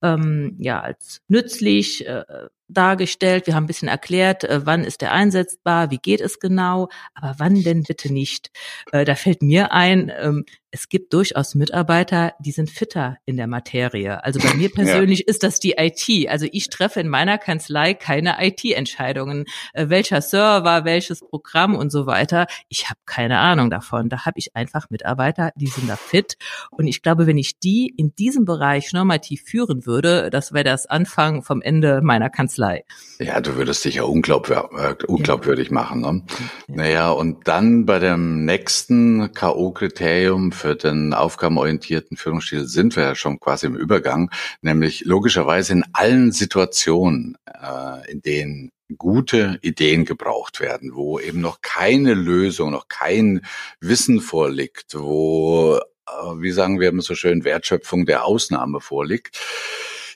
ähm, 0.00 0.56
ja 0.58 0.80
als 0.80 1.20
nützlich 1.28 2.06
äh, 2.06 2.24
dargestellt. 2.68 3.46
Wir 3.46 3.54
haben 3.54 3.64
ein 3.64 3.66
bisschen 3.66 3.88
erklärt, 3.88 4.44
äh, 4.44 4.64
wann 4.64 4.84
ist 4.84 5.02
der 5.02 5.12
einsetzbar, 5.12 5.90
wie 5.90 5.98
geht 5.98 6.22
es 6.22 6.40
genau, 6.40 6.88
aber 7.12 7.34
wann 7.36 7.62
denn 7.62 7.82
bitte 7.82 8.10
nicht? 8.10 8.50
Äh, 8.92 9.04
da 9.04 9.16
fällt 9.16 9.42
mir 9.42 9.70
ein, 9.72 10.10
ähm, 10.18 10.46
es 10.70 10.88
gibt 10.88 11.14
durchaus 11.14 11.54
Mitarbeiter, 11.54 12.34
die 12.40 12.52
sind 12.52 12.70
fitter 12.70 13.16
in 13.24 13.36
der 13.36 13.46
Materie. 13.46 14.22
Also 14.24 14.38
bei 14.40 14.54
mir 14.54 14.70
persönlich 14.74 15.20
ja. 15.20 15.24
ist 15.26 15.42
das 15.42 15.60
die 15.60 15.76
IT. 15.78 16.28
Also 16.28 16.46
ich 16.52 16.68
treffe 16.68 17.00
in 17.00 17.08
meiner 17.08 17.38
Kanzlei 17.38 17.94
keine 17.94 18.36
IT-Entscheidungen. 18.40 19.46
Äh, 19.72 19.88
welcher 19.88 20.20
Server, 20.20 20.84
welches 20.84 21.20
Programm 21.20 21.74
und 21.74 21.90
so 21.90 22.06
weiter. 22.06 22.46
Ich 22.68 22.88
habe 22.88 23.00
keine 23.06 23.38
Ahnung 23.38 23.70
davon. 23.70 24.08
Da 24.08 24.26
habe 24.26 24.38
ich 24.38 24.54
einfach 24.54 24.90
Mitarbeiter, 24.90 25.52
die 25.56 25.68
sind 25.68 25.88
da 25.88 25.96
fit. 25.96 26.36
Und 26.70 26.86
ich 26.86 27.02
glaube, 27.02 27.26
wenn 27.26 27.38
ich 27.38 27.58
die 27.58 27.92
in 27.96 28.14
diesem 28.14 28.44
Bereich 28.44 28.92
normativ 28.92 29.42
führen 29.42 29.86
würde, 29.86 30.28
das 30.30 30.52
wäre 30.52 30.64
das 30.64 30.86
Anfang 30.86 31.42
vom 31.42 31.62
Ende 31.62 32.00
meiner 32.02 32.28
Kanzlei. 32.28 32.84
Ja, 33.18 33.40
du 33.40 33.56
würdest 33.56 33.84
dich 33.84 33.96
ja 33.96 34.02
unglaubwür 34.02 34.68
äh, 34.76 35.04
unglaubwürdig 35.06 35.68
ja. 35.68 35.74
machen. 35.74 36.00
Ne? 36.02 36.22
Ja. 36.68 36.74
Naja, 36.74 37.10
und 37.10 37.48
dann 37.48 37.86
bei 37.86 37.98
dem 37.98 38.44
nächsten 38.44 39.32
K.O.-Kriterium 39.32 40.52
für 40.58 40.76
den 40.76 41.14
aufgabenorientierten 41.14 42.16
Führungsstil 42.16 42.66
sind 42.66 42.96
wir 42.96 43.04
ja 43.04 43.14
schon 43.14 43.40
quasi 43.40 43.66
im 43.66 43.76
Übergang, 43.76 44.30
nämlich 44.60 45.04
logischerweise 45.04 45.72
in 45.72 45.84
allen 45.92 46.32
Situationen, 46.32 47.38
äh, 47.46 48.10
in 48.10 48.20
denen 48.20 48.72
gute 48.96 49.58
Ideen 49.62 50.04
gebraucht 50.04 50.60
werden, 50.60 50.94
wo 50.94 51.18
eben 51.18 51.40
noch 51.40 51.60
keine 51.60 52.14
Lösung, 52.14 52.70
noch 52.70 52.88
kein 52.88 53.42
Wissen 53.80 54.20
vorliegt, 54.20 54.94
wo, 54.94 55.78
äh, 56.06 56.40
wie 56.40 56.52
sagen 56.52 56.80
wir 56.80 56.88
immer 56.88 57.02
so 57.02 57.14
schön, 57.14 57.44
Wertschöpfung 57.44 58.06
der 58.06 58.24
Ausnahme 58.24 58.80
vorliegt. 58.80 59.38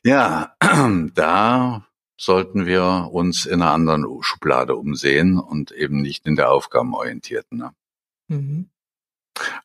Ja, 0.04 0.56
da 1.14 1.86
sollten 2.16 2.66
wir 2.66 3.08
uns 3.12 3.46
in 3.46 3.62
einer 3.62 3.72
anderen 3.72 4.06
Schublade 4.22 4.76
umsehen 4.76 5.38
und 5.38 5.72
eben 5.72 6.00
nicht 6.00 6.26
in 6.26 6.36
der 6.36 6.50
aufgabenorientierten. 6.50 7.58
Ne? 7.58 7.72
Mhm. 8.28 8.71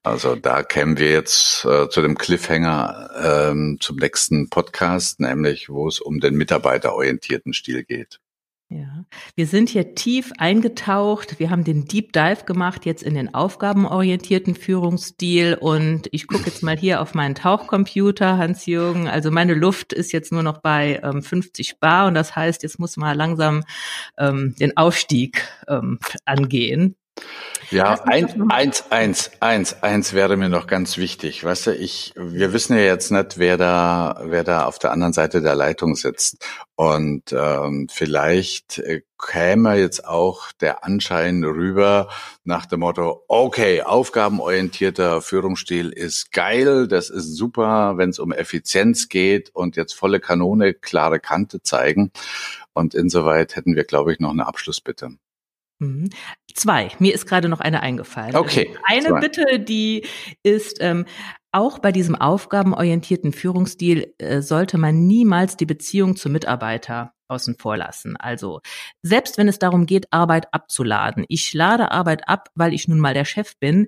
Also 0.04 0.36
da 0.36 0.64
kämen 0.64 0.98
wir 0.98 1.12
jetzt 1.12 1.66
äh, 1.66 1.90
zu 1.90 2.02
dem 2.02 2.18
Cliffhanger 2.18 3.10
ähm, 3.52 3.78
zum 3.80 3.98
nächsten 3.98 4.50
Podcast, 4.50 5.20
nämlich 5.20 5.70
wo 5.70 5.88
es 5.88 6.00
um 6.00 6.20
den 6.20 6.36
mitarbeiterorientierten 6.36 7.54
Stil 7.54 7.84
geht. 7.84 8.20
Ja, 8.70 9.06
wir 9.36 9.48
sind 9.48 9.70
hier 9.70 9.96
tief 9.96 10.34
eingetaucht. 10.40 11.40
Wir 11.40 11.50
haben 11.52 11.64
den 11.64 11.86
Deep 11.86 12.12
Dive 12.12 12.44
gemacht 12.46 12.86
jetzt 12.86 13.02
in 13.02 13.14
den 13.14 13.34
aufgabenorientierten 13.34 14.56
Führungsstil 14.56 15.58
und 15.58 16.10
ich 16.12 16.28
gucke 16.28 16.48
jetzt 16.48 16.64
mal 16.64 16.76
hier 16.78 17.00
auf 17.00 17.14
meinen 17.14 17.34
Tauchcomputer, 17.34 18.38
Hans-Jürgen. 18.38 19.08
Also 19.08 19.32
meine 19.32 19.54
Luft 19.54 19.94
ist 19.94 20.12
jetzt 20.12 20.34
nur 20.34 20.44
noch 20.44 20.58
bei 20.58 21.00
ähm, 21.02 21.22
50 21.22 21.80
Bar 21.80 22.08
und 22.08 22.14
das 22.14 22.36
heißt, 22.36 22.62
jetzt 22.62 22.78
muss 22.78 22.98
man 22.98 23.18
langsam 23.18 23.64
ähm, 24.18 24.54
den 24.60 24.76
Aufstieg 24.76 25.48
ähm, 25.70 26.00
angehen. 26.26 26.98
Ja, 27.70 28.02
ein, 28.06 28.50
eins, 28.50 28.90
eins, 28.92 29.32
eins, 29.42 29.84
eins 29.84 30.14
wäre 30.14 30.38
mir 30.38 30.48
noch 30.48 30.68
ganz 30.68 30.98
wichtig. 30.98 31.44
Weißt 31.44 31.68
du, 31.68 31.76
ich, 31.76 32.14
wir 32.16 32.54
wissen 32.54 32.78
ja 32.78 32.84
jetzt 32.84 33.12
nicht, 33.12 33.38
wer 33.40 33.58
da, 33.58 34.22
wer 34.24 34.46
da 34.46 34.66
auf 34.66 34.80
der 34.80 34.92
anderen 34.92 35.12
Seite 35.12 35.42
der 35.42 35.56
Leitung 35.56 35.96
sitzt. 35.96 36.46
Und 36.76 37.34
ähm, 37.34 37.90
vielleicht 37.92 38.80
äh, 38.80 39.02
käme 39.18 39.76
jetzt 39.76 40.06
auch 40.08 40.54
der 40.62 40.86
Anschein 40.86 41.44
rüber 41.44 42.08
nach 42.46 42.66
dem 42.68 42.80
Motto, 42.80 43.26
okay, 43.28 43.82
aufgabenorientierter 43.82 45.22
Führungsstil 45.22 45.90
ist 45.90 46.32
geil, 46.32 46.88
das 46.88 47.10
ist 47.10 47.36
super, 47.36 47.98
wenn 47.98 48.12
es 48.12 48.20
um 48.20 48.32
Effizienz 48.32 49.10
geht 49.10 49.50
und 49.54 49.76
jetzt 49.76 49.94
volle 49.94 50.22
Kanone, 50.22 50.74
klare 50.74 51.20
Kante 51.20 51.62
zeigen. 51.62 52.12
Und 52.74 52.96
insoweit 52.96 53.58
hätten 53.58 53.76
wir, 53.76 53.84
glaube 53.84 54.14
ich, 54.14 54.20
noch 54.20 54.32
eine 54.32 54.48
Abschlussbitte. 54.48 55.18
Mhm. 55.80 56.10
Zwei. 56.54 56.90
Mir 57.00 57.14
ist 57.14 57.28
gerade 57.28 57.50
noch 57.50 57.60
eine 57.60 57.82
eingefallen. 57.82 58.36
Okay. 58.36 58.76
Also 58.84 58.84
eine 58.84 59.08
zwei. 59.08 59.20
Bitte, 59.20 59.60
die 59.60 60.06
ist, 60.44 60.78
ähm, 60.80 61.06
auch 61.52 61.80
bei 61.80 61.92
diesem 61.92 62.16
aufgabenorientierten 62.16 63.32
Führungsstil 63.32 64.14
äh, 64.18 64.42
sollte 64.42 64.78
man 64.78 65.08
niemals 65.08 65.58
die 65.58 65.66
Beziehung 65.66 66.16
zum 66.16 66.34
Mitarbeiter 66.34 67.14
außen 67.28 67.56
vor 67.58 67.78
lassen. 67.78 68.18
Also 68.18 68.62
selbst 69.02 69.38
wenn 69.38 69.48
es 69.48 69.60
darum 69.60 69.86
geht, 69.86 70.08
Arbeit 70.12 70.54
abzuladen. 70.54 71.26
Ich 71.28 71.54
lade 71.54 71.92
Arbeit 71.92 72.28
ab, 72.28 72.50
weil 72.56 72.74
ich 72.74 72.88
nun 72.88 73.00
mal 73.00 73.14
der 73.14 73.26
Chef 73.26 73.58
bin 73.60 73.88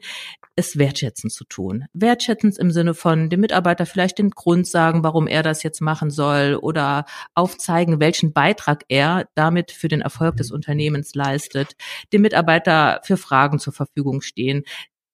es 0.55 0.77
wertschätzend 0.77 1.31
zu 1.31 1.45
tun. 1.45 1.85
Wertschätzend 1.93 2.57
im 2.57 2.71
Sinne 2.71 2.93
von 2.93 3.29
dem 3.29 3.39
Mitarbeiter 3.39 3.85
vielleicht 3.85 4.19
den 4.19 4.31
Grund 4.31 4.67
sagen, 4.67 5.03
warum 5.03 5.27
er 5.27 5.41
das 5.41 5.63
jetzt 5.63 5.81
machen 5.81 6.11
soll 6.11 6.55
oder 6.61 7.05
aufzeigen, 7.33 7.99
welchen 7.99 8.33
Beitrag 8.33 8.83
er 8.89 9.29
damit 9.35 9.71
für 9.71 9.87
den 9.87 10.01
Erfolg 10.01 10.35
des 10.37 10.51
Unternehmens 10.51 11.15
leistet, 11.15 11.75
dem 12.11 12.21
Mitarbeiter 12.21 12.99
für 13.03 13.17
Fragen 13.17 13.59
zur 13.59 13.73
Verfügung 13.73 14.21
stehen. 14.21 14.63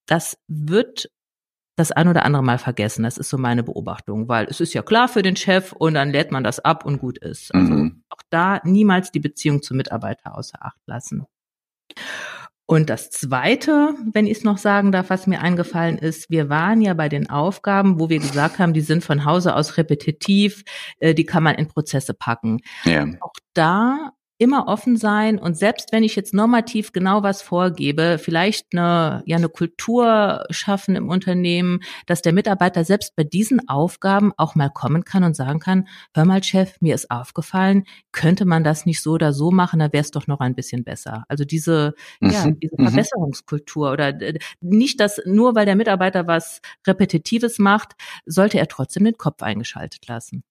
Das 0.08 0.38
wird 0.48 1.10
das 1.76 1.92
ein 1.92 2.08
oder 2.08 2.24
andere 2.24 2.44
Mal 2.44 2.58
vergessen. 2.58 3.04
Das 3.04 3.18
ist 3.18 3.30
so 3.30 3.38
meine 3.38 3.64
Beobachtung, 3.64 4.28
weil 4.28 4.46
es 4.46 4.62
ist 4.62 4.74
ja 4.74 4.82
klar 4.82 5.08
für 5.08 5.22
den 5.22 5.36
Chef 5.36 5.74
und 5.74 5.94
dann 5.94 6.12
lädt 6.12 6.32
man 6.32 6.44
das 6.44 6.60
ab 6.60 6.86
und 6.86 7.00
gut 7.00 7.18
ist. 7.18 7.54
Also 7.54 7.74
mhm. 7.74 8.04
auch 8.10 8.22
da 8.30 8.62
niemals 8.64 9.12
die 9.12 9.20
Beziehung 9.20 9.62
zum 9.62 9.78
Mitarbeiter 9.78 10.38
außer 10.38 10.58
Acht 10.62 10.80
lassen. 10.86 11.26
Und 12.68 12.90
das 12.90 13.12
Zweite, 13.12 13.94
wenn 14.12 14.26
ich 14.26 14.40
es 14.40 14.44
noch 14.44 14.58
sagen 14.58 14.92
darf, 14.92 15.12
was 15.12 15.28
mir 15.28 15.40
eingefallen 15.42 16.00
ist, 16.00 16.32
wir 16.32 16.50
waren 16.50 16.82
ja 16.82 16.96
bei 16.96 17.10
den 17.10 17.30
Aufgaben, 17.30 18.00
wo 18.00 18.10
wir 18.10 18.20
gesagt 18.20 18.58
haben, 18.58 18.74
die 18.74 18.82
sind 18.82 19.04
von 19.04 19.24
Hause 19.24 19.56
aus 19.56 19.78
repetitiv, 19.78 20.64
äh, 21.00 21.14
die 21.14 21.26
kann 21.26 21.44
man 21.44 21.56
in 21.56 21.68
Prozesse 21.68 22.16
packen. 22.16 22.62
Ja. 22.84 23.06
Auch 23.22 23.34
da 23.54 24.14
immer 24.38 24.68
offen 24.68 24.98
sein 24.98 25.40
und 25.40 25.58
selbst 25.58 25.94
wenn 25.94 26.04
ich 26.04 26.16
jetzt 26.16 26.34
normativ 26.34 26.92
genau 26.92 27.24
was 27.24 27.42
vorgebe, 27.42 28.18
vielleicht 28.20 28.68
eine, 28.74 29.24
ja, 29.26 29.38
eine 29.38 29.48
Kultur 29.50 30.46
schaffen 30.50 30.96
im 30.96 31.10
Unternehmen, 31.10 31.80
dass 32.06 32.22
der 32.22 32.34
Mitarbeiter 32.34 32.84
selbst 32.84 33.16
bei 33.16 33.24
diesen 33.24 33.70
Aufgaben 33.70 34.34
auch 34.36 34.56
mal 34.56 34.70
kommen 34.70 35.06
kann 35.06 35.24
und 35.24 35.36
sagen 35.36 35.60
kann, 35.60 35.88
hör 36.14 36.26
mal 36.26 36.44
Chef, 36.44 36.76
mir 36.82 36.96
ist 36.96 37.12
aufgefallen, 37.12 37.86
könnte 38.12 38.46
man 38.46 38.64
das 38.64 38.86
nicht 38.86 39.02
so 39.02 39.14
oder 39.14 39.32
so 39.32 39.52
machen, 39.52 39.80
dann 39.80 39.94
wäre 39.94 40.02
es 40.02 40.12
doch 40.12 40.28
noch 40.28 40.42
ein 40.42 40.56
bisschen 40.56 40.84
besser. 40.84 41.24
Also 41.30 41.46
diese, 41.46 41.96
mhm. 42.20 42.30
ja, 42.30 42.52
diese 42.52 42.76
mhm. 42.78 42.88
Verbesserungskultur 42.88 43.92
oder 43.92 44.14
nicht, 44.60 45.00
dass 45.00 45.22
nur 45.26 45.56
weil 45.56 45.66
der 45.66 45.76
Mitarbeiter 45.76 46.28
was 46.28 46.62
Repetitives 46.86 47.58
macht, 47.58 47.94
sollte 48.26 48.60
er 48.60 48.68
trotzdem 48.68 49.06
den 49.06 49.18
Kopf 49.18 49.42
eingeschaltet 49.44 50.08
lassen. 50.08 50.44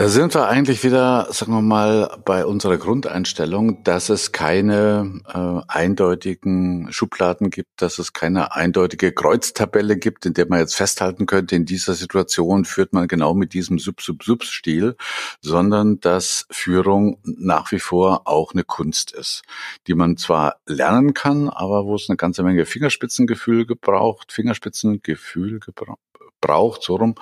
Da 0.00 0.08
sind 0.08 0.32
wir 0.32 0.48
eigentlich 0.48 0.82
wieder, 0.82 1.26
sagen 1.30 1.52
wir 1.52 1.60
mal, 1.60 2.22
bei 2.24 2.46
unserer 2.46 2.78
Grundeinstellung, 2.78 3.84
dass 3.84 4.08
es 4.08 4.32
keine 4.32 5.20
äh, 5.28 5.60
eindeutigen 5.68 6.90
Schubladen 6.90 7.50
gibt, 7.50 7.68
dass 7.82 7.98
es 7.98 8.14
keine 8.14 8.56
eindeutige 8.56 9.12
Kreuztabelle 9.12 9.98
gibt, 9.98 10.24
in 10.24 10.32
der 10.32 10.48
man 10.48 10.60
jetzt 10.60 10.74
festhalten 10.74 11.26
könnte, 11.26 11.54
in 11.54 11.66
dieser 11.66 11.92
Situation 11.92 12.64
führt 12.64 12.94
man 12.94 13.08
genau 13.08 13.34
mit 13.34 13.52
diesem 13.52 13.78
Sub-Sub-Sub-Stil, 13.78 14.96
sondern 15.42 16.00
dass 16.00 16.46
Führung 16.50 17.18
nach 17.22 17.70
wie 17.70 17.78
vor 17.78 18.22
auch 18.24 18.54
eine 18.54 18.64
Kunst 18.64 19.12
ist, 19.12 19.42
die 19.86 19.92
man 19.92 20.16
zwar 20.16 20.60
lernen 20.64 21.12
kann, 21.12 21.50
aber 21.50 21.84
wo 21.84 21.94
es 21.96 22.08
eine 22.08 22.16
ganze 22.16 22.42
Menge 22.42 22.64
Fingerspitzengefühl 22.64 23.66
gebraucht, 23.66 24.32
Fingerspitzengefühl 24.32 25.60
gebraucht 25.60 26.09
braucht, 26.40 26.82
so 26.82 26.96
rum. 26.96 27.14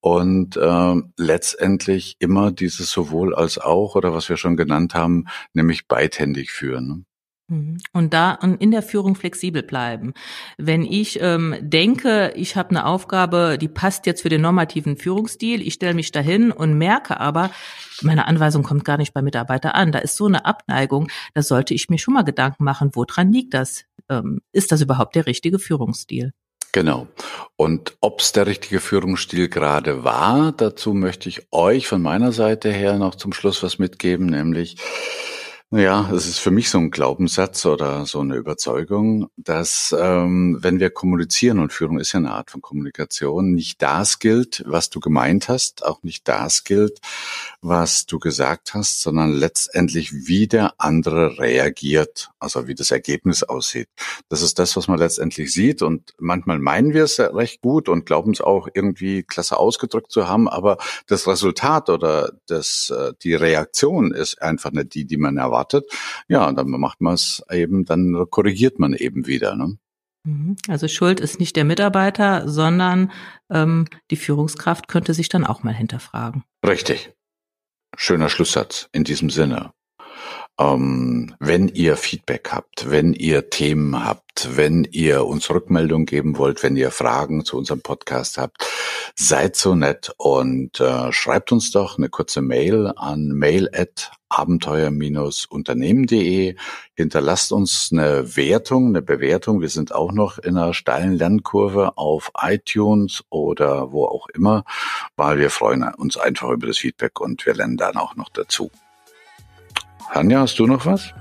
Und 0.00 0.56
äh, 0.56 0.94
letztendlich 1.16 2.16
immer 2.18 2.52
dieses 2.52 2.90
sowohl 2.90 3.34
als 3.34 3.58
auch 3.58 3.94
oder 3.96 4.14
was 4.14 4.28
wir 4.28 4.36
schon 4.36 4.56
genannt 4.56 4.94
haben, 4.94 5.26
nämlich 5.52 5.88
beidhändig 5.88 6.50
führen. 6.50 6.88
Ne? 6.88 7.04
Mhm. 7.52 7.78
Und 7.92 8.14
da 8.14 8.38
in 8.58 8.70
der 8.70 8.82
Führung 8.82 9.14
flexibel 9.14 9.62
bleiben. 9.62 10.14
Wenn 10.56 10.84
ich 10.84 11.20
ähm, 11.20 11.54
denke, 11.60 12.32
ich 12.34 12.56
habe 12.56 12.70
eine 12.70 12.86
Aufgabe, 12.86 13.58
die 13.60 13.68
passt 13.68 14.06
jetzt 14.06 14.22
für 14.22 14.30
den 14.30 14.40
normativen 14.40 14.96
Führungsstil, 14.96 15.60
ich 15.60 15.74
stelle 15.74 15.94
mich 15.94 16.12
dahin 16.12 16.50
und 16.50 16.78
merke 16.78 17.20
aber, 17.20 17.50
meine 18.00 18.26
Anweisung 18.26 18.62
kommt 18.62 18.84
gar 18.84 18.96
nicht 18.96 19.12
bei 19.12 19.22
Mitarbeiter 19.22 19.74
an. 19.74 19.92
Da 19.92 19.98
ist 19.98 20.16
so 20.16 20.26
eine 20.26 20.46
Abneigung, 20.46 21.08
da 21.34 21.42
sollte 21.42 21.74
ich 21.74 21.90
mir 21.90 21.98
schon 21.98 22.14
mal 22.14 22.24
Gedanken 22.24 22.64
machen, 22.64 22.90
woran 22.94 23.32
liegt 23.32 23.54
das? 23.54 23.84
Ähm, 24.08 24.40
ist 24.52 24.72
das 24.72 24.80
überhaupt 24.80 25.14
der 25.14 25.26
richtige 25.26 25.58
Führungsstil? 25.58 26.32
Genau. 26.72 27.06
Und 27.56 27.96
ob 28.00 28.20
es 28.20 28.32
der 28.32 28.46
richtige 28.46 28.80
Führungsstil 28.80 29.48
gerade 29.48 30.04
war, 30.04 30.52
dazu 30.52 30.94
möchte 30.94 31.28
ich 31.28 31.46
euch 31.52 31.86
von 31.86 32.00
meiner 32.00 32.32
Seite 32.32 32.72
her 32.72 32.98
noch 32.98 33.14
zum 33.14 33.34
Schluss 33.34 33.62
was 33.62 33.78
mitgeben, 33.78 34.26
nämlich 34.26 34.76
ja, 35.74 36.10
es 36.12 36.26
ist 36.26 36.38
für 36.38 36.50
mich 36.50 36.68
so 36.68 36.76
ein 36.76 36.90
Glaubenssatz 36.90 37.64
oder 37.64 38.04
so 38.04 38.20
eine 38.20 38.36
Überzeugung, 38.36 39.28
dass 39.38 39.96
ähm, 39.98 40.58
wenn 40.60 40.80
wir 40.80 40.90
kommunizieren 40.90 41.58
und 41.58 41.72
Führung 41.72 41.98
ist 41.98 42.12
ja 42.12 42.18
eine 42.18 42.32
Art 42.32 42.50
von 42.50 42.60
Kommunikation, 42.60 43.54
nicht 43.54 43.80
das 43.80 44.18
gilt, 44.18 44.62
was 44.66 44.90
du 44.90 45.00
gemeint 45.00 45.48
hast, 45.48 45.82
auch 45.82 46.02
nicht 46.02 46.28
das 46.28 46.64
gilt, 46.64 47.00
was 47.62 48.04
du 48.04 48.18
gesagt 48.18 48.74
hast, 48.74 49.00
sondern 49.00 49.32
letztendlich 49.32 50.26
wie 50.26 50.46
der 50.46 50.74
andere 50.76 51.38
reagiert, 51.38 52.28
also 52.38 52.66
wie 52.66 52.74
das 52.74 52.90
Ergebnis 52.90 53.42
aussieht. 53.42 53.88
Das 54.28 54.42
ist 54.42 54.58
das, 54.58 54.76
was 54.76 54.88
man 54.88 54.98
letztendlich 54.98 55.54
sieht 55.54 55.80
und 55.80 56.12
manchmal 56.18 56.58
meinen 56.58 56.92
wir 56.92 57.04
es 57.04 57.18
recht 57.18 57.62
gut 57.62 57.88
und 57.88 58.04
glauben 58.04 58.32
es 58.32 58.42
auch 58.42 58.68
irgendwie 58.74 59.22
klasse 59.22 59.56
ausgedrückt 59.56 60.12
zu 60.12 60.28
haben, 60.28 60.50
aber 60.50 60.76
das 61.06 61.26
Resultat 61.26 61.88
oder 61.88 62.32
das 62.46 62.92
äh, 62.94 63.14
die 63.22 63.34
Reaktion 63.34 64.12
ist 64.12 64.42
einfach 64.42 64.70
nicht 64.70 64.92
die, 64.94 65.06
die 65.06 65.16
man 65.16 65.38
erwartet 65.38 65.61
erwartet. 65.62 65.90
Ja, 66.28 66.50
dann 66.52 66.68
macht 66.70 67.00
man 67.00 67.14
es 67.14 67.42
eben, 67.50 67.84
dann 67.84 68.26
korrigiert 68.30 68.78
man 68.78 68.94
eben 68.94 69.26
wieder. 69.26 69.54
Ne? 69.56 69.78
Mhm. 70.24 70.56
Also 70.68 70.88
Schuld 70.88 71.20
ist 71.20 71.40
nicht 71.40 71.56
der 71.56 71.64
Mitarbeiter, 71.64 72.48
sondern 72.48 73.12
ähm, 73.50 73.86
die 74.10 74.16
Führungskraft 74.16 74.88
könnte 74.88 75.14
sich 75.14 75.28
dann 75.28 75.44
auch 75.44 75.62
mal 75.62 75.74
hinterfragen. 75.74 76.44
Richtig. 76.66 77.12
Schöner 77.96 78.28
Schlusssatz 78.28 78.88
in 78.92 79.04
diesem 79.04 79.30
Sinne. 79.30 79.72
Ähm, 80.60 81.34
wenn 81.40 81.68
ihr 81.68 81.96
Feedback 81.96 82.50
habt, 82.52 82.90
wenn 82.90 83.14
ihr 83.14 83.50
Themen 83.50 84.04
habt, 84.04 84.56
wenn 84.56 84.84
ihr 84.84 85.24
uns 85.24 85.48
Rückmeldung 85.50 86.04
geben 86.04 86.36
wollt, 86.36 86.62
wenn 86.62 86.76
ihr 86.76 86.90
Fragen 86.90 87.44
zu 87.44 87.56
unserem 87.56 87.80
Podcast 87.80 88.38
habt, 88.38 88.62
seid 89.14 89.56
so 89.56 89.74
nett 89.74 90.12
und 90.16 90.80
äh, 90.80 91.12
schreibt 91.12 91.52
uns 91.52 91.70
doch 91.70 91.98
eine 91.98 92.08
kurze 92.08 92.40
Mail 92.42 92.92
an 92.96 93.28
mail 93.28 93.70
at 93.72 94.10
abenteuer-unternehmen.de. 94.28 96.56
Hinterlasst 96.94 97.52
uns 97.52 97.90
eine 97.92 98.36
Wertung, 98.36 98.88
eine 98.88 99.02
Bewertung. 99.02 99.60
Wir 99.60 99.68
sind 99.68 99.94
auch 99.94 100.10
noch 100.12 100.38
in 100.38 100.56
einer 100.56 100.74
steilen 100.74 101.12
Lernkurve 101.12 101.96
auf 101.98 102.32
iTunes 102.40 103.22
oder 103.28 103.92
wo 103.92 104.06
auch 104.06 104.26
immer, 104.28 104.64
weil 105.16 105.38
wir 105.38 105.50
freuen 105.50 105.84
uns 105.94 106.16
einfach 106.16 106.48
über 106.50 106.66
das 106.66 106.78
Feedback 106.78 107.20
und 107.20 107.46
wir 107.46 107.54
lernen 107.54 107.76
dann 107.76 107.96
auch 107.96 108.16
noch 108.16 108.30
dazu. 108.30 108.72
Anja, 110.08 110.40
hast 110.40 110.58
du 110.58 110.66
noch 110.66 110.86
was? 110.86 111.12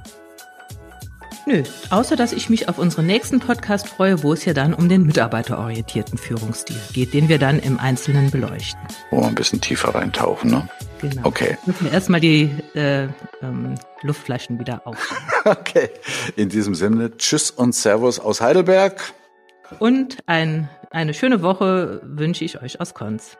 Nö, 1.45 1.63
außer 1.89 2.15
dass 2.15 2.33
ich 2.33 2.49
mich 2.49 2.69
auf 2.69 2.77
unseren 2.77 3.07
nächsten 3.07 3.39
Podcast 3.39 3.87
freue, 3.87 4.21
wo 4.21 4.33
es 4.33 4.45
ja 4.45 4.53
dann 4.53 4.73
um 4.73 4.89
den 4.89 5.03
mitarbeiterorientierten 5.03 6.17
Führungsstil 6.17 6.77
geht, 6.93 7.13
den 7.13 7.29
wir 7.29 7.39
dann 7.39 7.59
im 7.59 7.79
Einzelnen 7.79 8.29
beleuchten. 8.29 8.79
Wo 9.09 9.21
wir 9.21 9.27
ein 9.27 9.35
bisschen 9.35 9.59
tiefer 9.59 9.95
reintauchen, 9.95 10.51
ne? 10.51 10.69
Genau. 10.99 11.21
Okay. 11.23 11.57
Müssen 11.65 11.85
wir 11.85 11.91
erstmal 11.91 12.19
die 12.19 12.51
äh, 12.75 13.07
ähm, 13.41 13.75
Luftflaschen 14.03 14.59
wieder 14.59 14.85
auf. 14.85 15.15
okay. 15.45 15.89
In 16.35 16.49
diesem 16.49 16.75
Sinne, 16.75 17.17
Tschüss 17.17 17.49
und 17.49 17.73
Servus 17.73 18.19
aus 18.19 18.39
Heidelberg. 18.39 19.13
Und 19.79 20.17
ein, 20.27 20.69
eine 20.91 21.13
schöne 21.15 21.41
Woche 21.41 22.01
wünsche 22.03 22.45
ich 22.45 22.61
euch 22.61 22.79
aus 22.79 22.93
Konz. 22.93 23.37